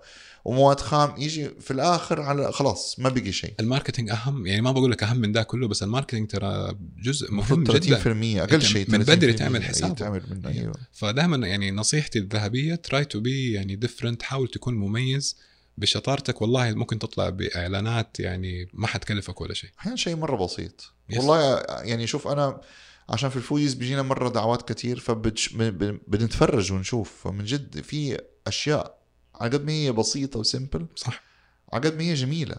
ومواد 0.45 0.79
خام. 0.79 1.21
يجي 1.21 1.49
في 1.59 1.71
الآخر 1.71 2.21
على 2.21 2.51
خلاص 2.51 2.99
ما 2.99 3.09
بقي 3.09 3.31
شيء. 3.31 3.53
ال 3.59 3.64
marketing 3.64 4.09
أهم. 4.09 4.47
يعني 4.47 4.61
ما 4.61 4.71
بقول 4.71 4.91
لك 4.91 5.03
أهم 5.03 5.17
من 5.17 5.31
ده 5.31 5.43
كله 5.43 5.67
بس 5.67 5.83
ال 5.83 5.88
marketing 5.88 6.27
ترى 6.27 6.75
جزء 7.03 7.31
مهم 7.31 7.53
المفروض 7.53 7.83
30% 7.83 7.85
جدا 7.85 8.43
أقل 8.43 8.53
أنت 8.53 8.63
شيء 8.63 8.91
من 8.91 9.05
30% 9.05 9.09
بدري 9.09 9.33
تعمل 9.33 9.63
حسابه. 9.63 9.93
تعمل 9.93 10.23
منه 10.31 10.49
أيوه. 10.49 10.73
فدائما 10.91 11.47
يعني 11.47 11.71
نصيحتي 11.71 12.19
الذهبية 12.19 12.75
try 12.75 13.05
to 13.05 13.19
be 13.19 13.51
يعني 13.51 13.75
different 13.75 14.21
حاول 14.23 14.47
تكون 14.47 14.73
مميز. 14.75 15.37
بشطارتك 15.79 16.41
والله 16.41 16.71
ممكن 16.71 16.99
تطلع 16.99 17.29
بإعلانات 17.29 18.19
يعني 18.19 18.69
ما 18.73 18.87
حتكلفك 18.87 19.41
ولا 19.41 19.53
شيء. 19.53 19.69
أحيانا 19.79 19.97
شيء 19.97 20.15
مرة 20.15 20.45
بسيط. 20.45 20.93
Yes. 21.11 21.17
والله 21.17 21.63
يعني 21.69 22.07
شوف 22.07 22.27
أنا 22.27 22.61
عشان 23.09 23.29
في 23.29 23.35
الفويز 23.35 23.73
بيجينا 23.73 24.01
مرة 24.01 24.29
دعوات 24.29 24.71
كتير 24.71 24.99
فبنتفرج 24.99 26.71
ونشوف. 26.71 27.11
فمن 27.23 27.45
جد 27.45 27.81
في 27.81 28.21
أشياء 28.47 28.99
على 29.35 29.51
قد 29.51 29.65
ما 29.65 29.71
هي 29.71 29.91
بسيطة 29.91 30.39
و 30.39 30.46
simple 30.46 30.85
صح. 30.95 31.23
على 31.73 31.89
قد 31.89 31.97
ما 31.97 32.03
هي 32.03 32.13
جميلة. 32.13 32.55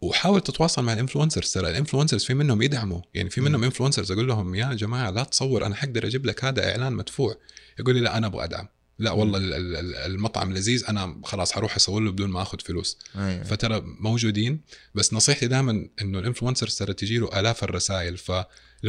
وحاول 0.00 0.40
تتواصل 0.40 0.84
مع 0.84 0.92
ال 0.92 0.97
influencers 0.97 1.52
ترى 1.52 1.70
ال 1.70 1.74
influencers 1.74 2.24
في 2.24 2.34
منهم 2.34 2.62
يدعموا. 2.62 3.00
يعني 3.14 3.30
في 3.30 3.40
منهم. 3.40 3.64
influencers 3.64 4.12
أقول 4.12 4.28
لهم 4.28 4.54
يا 4.54 4.74
جماعة 4.74 5.10
لا 5.10 5.24
تصور 5.24 5.66
أنا 5.66 5.74
حقدر 5.74 6.06
أجيب 6.06 6.26
لك 6.26 6.44
هذا 6.44 6.70
إعلان 6.70 6.92
مدفوع. 6.92 7.36
يقول 7.78 7.94
لي 7.94 8.00
لا 8.00 8.16
أنا 8.16 8.26
أبغى 8.26 8.44
أدعم. 8.44 8.68
لا 8.98 9.10
والله 9.10 9.38
ال- 9.38 9.54
ال- 9.54 9.76
ال- 9.76 9.94
المطعم 9.94 10.52
لذيذ 10.52 10.84
أنا 10.88 11.20
خلاص 11.24 11.52
حروح 11.52 11.76
أسوي 11.76 12.00
له 12.04 12.10
بدون 12.12 12.30
ما 12.30 12.42
أخذ 12.42 12.58
فلوس. 12.60 12.98
أيوة. 13.16 13.42
فترى 13.44 13.82
موجودين 14.00 14.60
بس 14.94 15.14
نصيحتي 15.14 15.46
دائما 15.46 15.88
إنه 16.02 16.18
ال 16.18 16.23
influencers 16.23 16.74
ترى 16.74 16.94
تجي 16.94 17.18
له 17.18 17.40
آلاف 17.40 17.64
الرسائل 17.64 18.16
فلو 18.18 18.44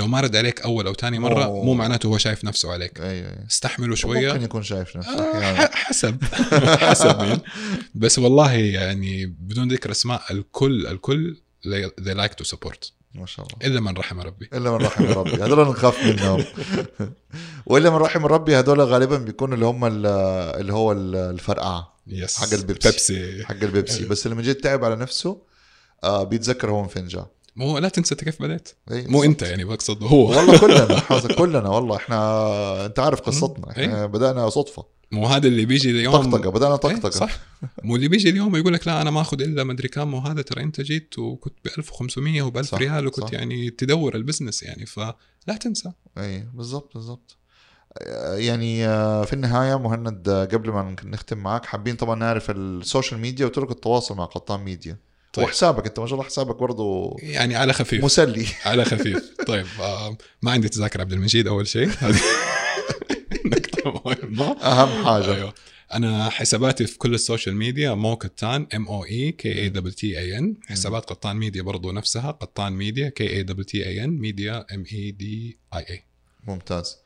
ما 0.08 0.22
رد 0.22 0.36
عليك 0.36 0.62
أول 0.62 0.88
أو 0.88 0.94
ثاني 0.94 1.20
مرة 1.20 1.44
أوه. 1.44 1.66
مو 1.66 1.74
معناته 1.74 2.08
هو 2.08 2.18
شايف 2.18 2.44
نفسه 2.46 2.72
عليك. 2.72 3.00
أيوه 3.02 3.12
أيوه. 3.30 3.46
استحملوا 3.50 3.90
ممكن 3.90 4.02
شوية 4.02 4.34
يكون 4.34 4.64
شايف 4.64 4.98
نفسه. 4.98 5.12
آه، 5.20 5.70
حسب. 5.74 6.24
حسب 6.90 7.22
مين. 7.22 7.40
بس 7.96 8.20
والله 8.20 8.54
يعني 8.54 9.26
بدون 9.26 9.72
ذكر 9.72 9.92
أسماء 9.92 10.22
الكل 10.32 10.88
الكل 10.88 11.38
they 12.02 12.14
like 12.14 12.44
to 12.44 12.48
support. 12.56 12.92
ما 13.16 13.26
شاء 13.26 13.46
الله. 13.46 13.68
إلا 13.68 13.80
من 13.82 13.98
رحم 13.98 14.20
ربي. 14.20 14.50
إلا 14.54 14.72
من 14.72 14.78
رحم 14.86 15.06
ربي. 15.06 15.32
هذول 15.44 15.68
نخاف 15.70 16.04
منهم. 16.06 16.44
وإلا 17.66 17.90
من 17.90 17.96
رحم 17.96 18.26
ربي 18.26 18.56
هذول 18.56 18.82
غالبا 18.82 19.18
بيكونوا 19.18 19.56
اللي 19.56 19.66
هم 19.66 19.86
ال- 19.86 20.06
اللي 20.60 20.74
هو 20.74 20.92
ال- 20.92 21.16
الفرقعة. 21.16 21.98
yes 22.08 22.38
حق 22.38 22.54
البيبسي. 22.54 22.90
بيبسي. 22.90 23.46
حق 23.46 23.56
البيبسي. 23.64 24.06
بس 24.10 24.28
من 24.28 24.42
جد 24.42 24.56
تعب 24.56 24.84
على 24.86 24.96
نفسه 24.96 25.42
آه 26.04 26.24
بيتذكر 26.24 26.70
هو 26.72 26.82
من 26.82 26.88
فين 26.88 27.08
جاء 27.08 27.28
مو 27.56 27.78
لا 27.78 27.90
تنسى 27.90 28.14
أنت 28.16 28.24
كيف 28.24 28.42
بديت 28.42 28.70
إيه، 28.92 29.08
مو. 29.08 29.24
أنت 29.24 29.42
يعني 29.42 29.64
بقصد 29.64 30.04
هو. 30.04 30.30
والله 30.30 30.58
كلنا 30.60 31.02
كلنا 31.38 31.70
والله. 31.70 31.96
إحنا 31.96 32.86
أنت 32.86 33.00
عارف 33.00 33.22
قصتنا. 33.22 33.72
إحنا 33.72 34.02
إيه. 34.02 34.06
بدأنا 34.06 34.50
صدفة. 34.50 34.86
مو 35.12 35.28
هذا 35.28 35.48
اللي 35.48 35.66
بيجي 35.66 35.92
اليوم. 35.92 36.14
طقطقة 36.14 36.50
بدأنا 36.52 36.72
إيه، 36.74 36.80
طقطقة. 36.80 37.10
صح. 37.10 37.40
مو 37.84 37.96
اللي 37.96 38.08
بيجي 38.08 38.30
اليوم 38.30 38.56
يقول 38.56 38.74
لك 38.74 38.88
لا 38.88 39.02
أنا 39.02 39.12
ما 39.12 39.22
آخذ 39.22 39.42
إلا 39.42 39.64
مدري 39.64 39.88
كم 39.88 40.14
وهذا 40.14 40.42
ترى 40.42 40.64
أنت 40.64 40.82
جيت 40.82 41.20
وكنت 41.20 41.54
ب 41.66 41.68
1500 41.78 42.42
وب 42.42 42.58
1000 42.58 42.68
صح، 42.68 42.78
ريال 42.78 43.08
وكنت 43.08 43.26
صح. 43.26 43.34
يعني 43.34 43.70
تدور 43.70 44.16
ال 44.16 44.21
business 44.21 44.64
يعني 44.64 44.86
فلا 44.86 45.16
تنسى. 45.62 45.92
اي 46.18 46.48
بالضبط 46.54 46.94
بالضبط. 46.94 47.38
يعني 48.34 48.88
آه، 48.88 49.26
في 49.26 49.34
النهاية 49.34 49.80
مهند 49.80 50.30
آه، 50.30 50.46
قبل 50.46 50.70
ما 50.70 50.96
نختم 51.04 51.38
معك 51.38 51.66
حابين 51.66 51.96
طبعا 51.96 52.16
نعرف 52.16 52.52
ال 52.52 52.62
social 52.62 53.20
media 53.20 53.46
وطرق 53.46 53.70
التواصل 53.70 54.16
مع 54.16 54.26
قطان 54.26 54.60
ميديا. 54.60 54.98
طيب. 55.34 55.46
وحسابك 55.46 55.86
أنت 55.86 56.00
ما 56.00 56.06
شاء 56.06 56.14
الله 56.14 56.26
حسابك 56.26 56.56
برضه 56.56 57.16
يعني 57.20 57.56
على 57.56 57.74
خفيف. 57.74 58.04
مسلي. 58.04 58.46
على 58.66 58.86
خفيف. 58.86 59.34
طيب 59.48 59.66
آه 59.80 60.18
ما 60.42 60.52
عندي 60.52 60.70
تذاكر 60.70 61.02
عبد 61.02 61.14
المجيد 61.14 61.48
أول 61.48 61.68
شيء. 61.68 61.90
أهم 64.64 65.06
حاجة. 65.06 65.36
أيوه. 65.36 65.54
أنا 65.94 66.30
حساباتي 66.30 66.88
في 66.88 66.98
كل 66.98 67.14
ال 67.14 67.20
social 67.20 67.56
media 67.56 67.94
مو 67.94 68.14
قطان 68.14 68.68
M 68.76 68.88
O 68.88 69.06
A 69.06 69.32
K 69.32 69.60
A 69.60 69.70
double 69.70 69.94
T 69.94 70.20
A 70.20 70.38
N 70.38 70.56
حسابات 70.68 71.06
قطان 71.06 71.36
ميديا 71.36 71.62
برضو 71.62 71.92
نفسها 71.92 72.32
قطان 72.32 72.74
ميديا 72.74 73.10
K 73.10 73.30
A 73.30 73.44
double 73.44 73.64
T 73.64 73.86
A 73.88 74.04
N 74.04 74.10
media 74.10 74.66
M 74.74 74.84
E 74.94 75.12
D 75.12 75.58
I 75.74 75.86
A 75.90 76.04
ممتاز. 76.48 76.98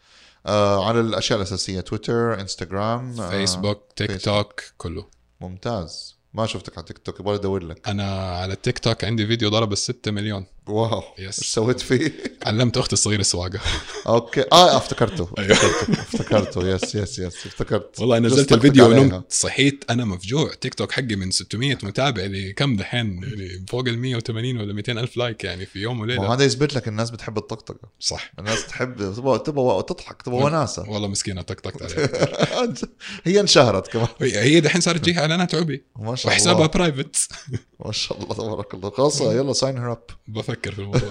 آه 0.45 0.85
على 0.87 0.99
الأشياء 0.99 1.37
الأساسية 1.37 1.81
تويتر 1.81 2.41
إنستغرام 2.41 3.21
آه، 3.21 3.29
فيسبوك 3.29 3.83
تيك 3.95 4.11
فيسبوك. 4.11 4.35
توك 4.35 4.63
كله. 4.77 5.05
ممتاز. 5.41 6.15
ما 6.33 6.45
شفتك 6.45 6.77
على 6.77 6.87
تيك 6.87 6.97
توك 6.97 7.19
يبغى 7.19 7.35
ادور 7.35 7.63
لك. 7.63 7.87
أنا 7.87 8.37
على 8.37 8.53
التيك 8.53 8.79
توك 8.79 9.03
عندي 9.03 9.27
فيديو 9.27 9.49
ضرب 9.49 9.71
الستة 9.71 10.11
مليون. 10.11 10.45
wow 10.67 11.03
yes. 11.19 11.39
إيش 11.39 11.49
سويت 11.49 11.79
فيه؟ 11.79 12.13
علمت 12.45 12.77
أختي 12.77 12.93
الصغيره 12.93 13.19
السواقة. 13.21 13.59
أوكي. 14.07 14.43
آه 14.51 14.77
افتكرته. 14.77 15.29
أيوه. 15.39 15.51
افتكرته. 15.51 16.01
افتكرته 16.01 16.67
yes 16.67 16.95
yes 16.95 17.19
yes 17.19 17.45
افتكرت. 17.45 17.99
والله 17.99 18.19
نزلت 18.19 18.53
الفيديو. 18.53 18.85
ونمت 18.89 19.31
صحيت 19.31 19.85
أنا 19.89 20.05
مفجوع. 20.05 20.53
تيك 20.53 20.73
توك 20.73 20.91
حقي 20.91 21.15
من 21.15 21.31
600 21.31 21.77
متابع 21.83 22.23
لكم 22.23 22.75
دحين 22.75 23.23
يعني 23.23 23.65
فوق 23.69 23.87
ال 23.87 23.99
180 23.99 24.57
ولا 24.57 24.73
200 24.73 24.91
ألف 24.91 25.17
like 25.17 25.43
يعني 25.43 25.65
في 25.65 25.79
يوم 25.79 25.99
وليلة. 25.99 26.21
وهذا 26.21 26.43
يثبت 26.43 26.75
لك 26.75 26.87
الناس 26.87 27.11
بتحب 27.11 27.37
الطقطقة. 27.37 27.89
صح. 27.99 28.31
الناس 28.39 28.67
تحب 28.67 28.95
تبغى 29.15 29.39
تبغى 29.39 29.83
تضحك 29.83 30.21
تبغى 30.21 30.43
وناسة. 30.43 30.89
والله 30.89 31.07
مسكينة 31.07 31.41
طقطقت 31.41 31.81
عليها. 31.81 32.73
هي 33.23 33.39
انشهرت 33.39 33.87
كمان. 33.87 34.07
هي 34.21 34.59
دحين 34.59 34.81
صارت 34.81 34.99
تجيها 35.01 35.19
إعلانات 35.21 35.55
عبي 35.55 35.83
ما 35.95 36.15
شاء 36.15 36.31
وحسابها 36.31 36.55
الله. 36.55 36.67
private 36.67 37.15
ما 37.85 37.91
شاء 37.91 38.17
الله 38.17 38.35
تبارك 38.35 38.73
الله. 38.73 38.89
خلاص 38.89 39.21
يلا 39.21 39.53
sign 39.53 39.77
her 39.77 39.91
up 39.91 40.03
بفكر 40.27 40.71
في 40.71 40.79
الموضوع. 40.79 41.09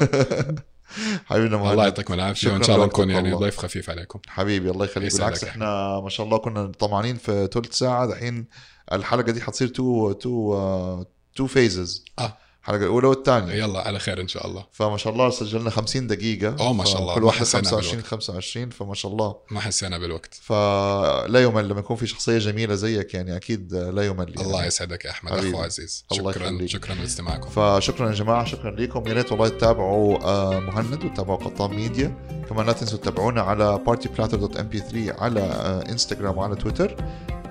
حبيبنا 1.26 1.56
الله 1.56 1.59
مهند 1.59 1.78
يعطيكم 1.78 2.14
العافية 2.14 2.50
وإن 2.52 2.62
شاء 2.62 2.76
الله 2.76 2.87
نكون 2.87 3.11
يعني. 3.11 3.33
ضيف 3.33 3.59
خفيف 3.59 3.90
عليكم. 3.90 4.20
حبيبي 4.28 4.70
الله 4.70 4.85
يخليك. 4.85 5.14
بالعكس 5.14 5.44
إحنا 5.44 6.00
ما 6.00 6.09
شاء 6.09 6.26
الله 6.26 6.38
كنا 6.38 6.66
طمعانين 6.66 7.16
في 7.16 7.48
ثلث 7.52 7.72
ساعة 7.72 8.06
دحين 8.06 8.46
الحلقة 8.92 9.33
دي 9.33 9.40
حتصير 9.40 9.68
two 9.68 10.12
two 10.12 11.04
two 11.36 11.46
phases 11.46 12.04
آه. 12.18 12.37
الحلقة 12.62 12.82
الأولى 12.82 13.06
والثانية 13.06 13.54
يلا 13.54 13.80
على 13.80 13.98
خير 13.98 14.20
إن 14.20 14.28
شاء 14.28 14.46
الله 14.46 14.66
فما 14.72 14.96
شاء 14.96 15.12
الله 15.12 15.30
سجلنا 15.30 15.70
50 15.70 16.06
دقيقة 16.06 16.56
أوه، 16.60 16.72
ما 16.72 16.84
شاء 16.84 17.00
الله. 17.00 17.14
كل 17.14 17.30
حسينا 17.30 17.62
25 17.62 17.90
بالوقت. 17.92 18.06
25 18.10 18.70
فما 18.70 18.94
شاء 18.94 19.12
الله 19.12 19.36
ما 19.50 19.60
حسينا 19.60 19.98
بالوقت 19.98 20.34
فلا 20.42 21.42
يمل 21.42 21.68
لما 21.68 21.80
يكون 21.80 21.96
في 21.96 22.06
شخصية 22.06 22.38
جميلة 22.38 22.74
زيك 22.74 23.14
يعني 23.14 23.36
أكيد 23.36 23.74
لا 23.74 24.06
يمل 24.06 24.28
يعني. 24.28 24.42
الله 24.42 24.64
يسعدك 24.66 25.04
يا 25.04 25.10
أحمد. 25.10 25.32
أخو 25.32 25.60
عزيز 25.62 26.04
الله 26.12 26.32
شكرا 26.32 26.44
يخليك. 26.46 26.68
شكرا 26.70 26.94
لاستماعكم 26.94 27.48
فشكرا 27.48 28.08
يا 28.08 28.14
جماعة 28.14 28.44
شكرا 28.44 28.70
لكم 28.70 29.06
يا 29.08 29.12
ريت 29.12 29.32
والله 29.32 29.48
تتابعوا 29.48 30.18
آه، 30.24 30.58
مهند 30.60 31.04
وتتابعوا 31.04 31.38
قطان 31.38 31.70
ميديا 31.74 32.14
كمان 32.48 32.66
لا 32.66 32.72
تنسوا 32.72 32.98
تتابعونا 32.98 33.42
على 33.42 33.80
partyplatter.mp3 33.88 35.20
على 35.22 35.40
آه، 35.40 35.90
انستغرام 35.92 36.38
وعلى 36.38 36.54
تويتر 36.56 36.96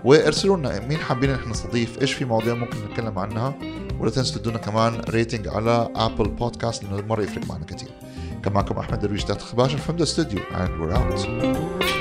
وارسلوا 0.05 0.57
لنا 0.57 0.87
مين 0.87 0.97
حابين 0.97 1.31
إحنا 1.31 1.51
نستضيف 1.51 2.01
إيش 2.01 2.13
في 2.13 2.25
مواضيع 2.25 2.53
ممكن 2.53 2.77
نتكلم 2.85 3.19
عنها؟ 3.19 3.53
ولا 3.99 4.11
تنسوا 4.11 4.41
تدونا 4.41 4.57
كمان 4.57 5.01
rating 5.09 5.47
على 5.47 5.89
Apple 5.95 6.29
Podcast 6.29 6.83
لأنه 6.83 7.07
مرة 7.07 7.23
يفرق 7.23 7.47
معنا 7.49 7.65
كثير 7.65 7.89
كان 8.43 8.53
معكم 8.53 8.77
أحمد 8.77 8.99
درويش 8.99 9.23
تحت 9.23 9.41
خباش 9.41 9.75
from 9.75 10.01
the 10.01 10.05
studio 10.05 10.39
and 10.53 10.81
we're 10.81 10.93
out. 10.93 11.98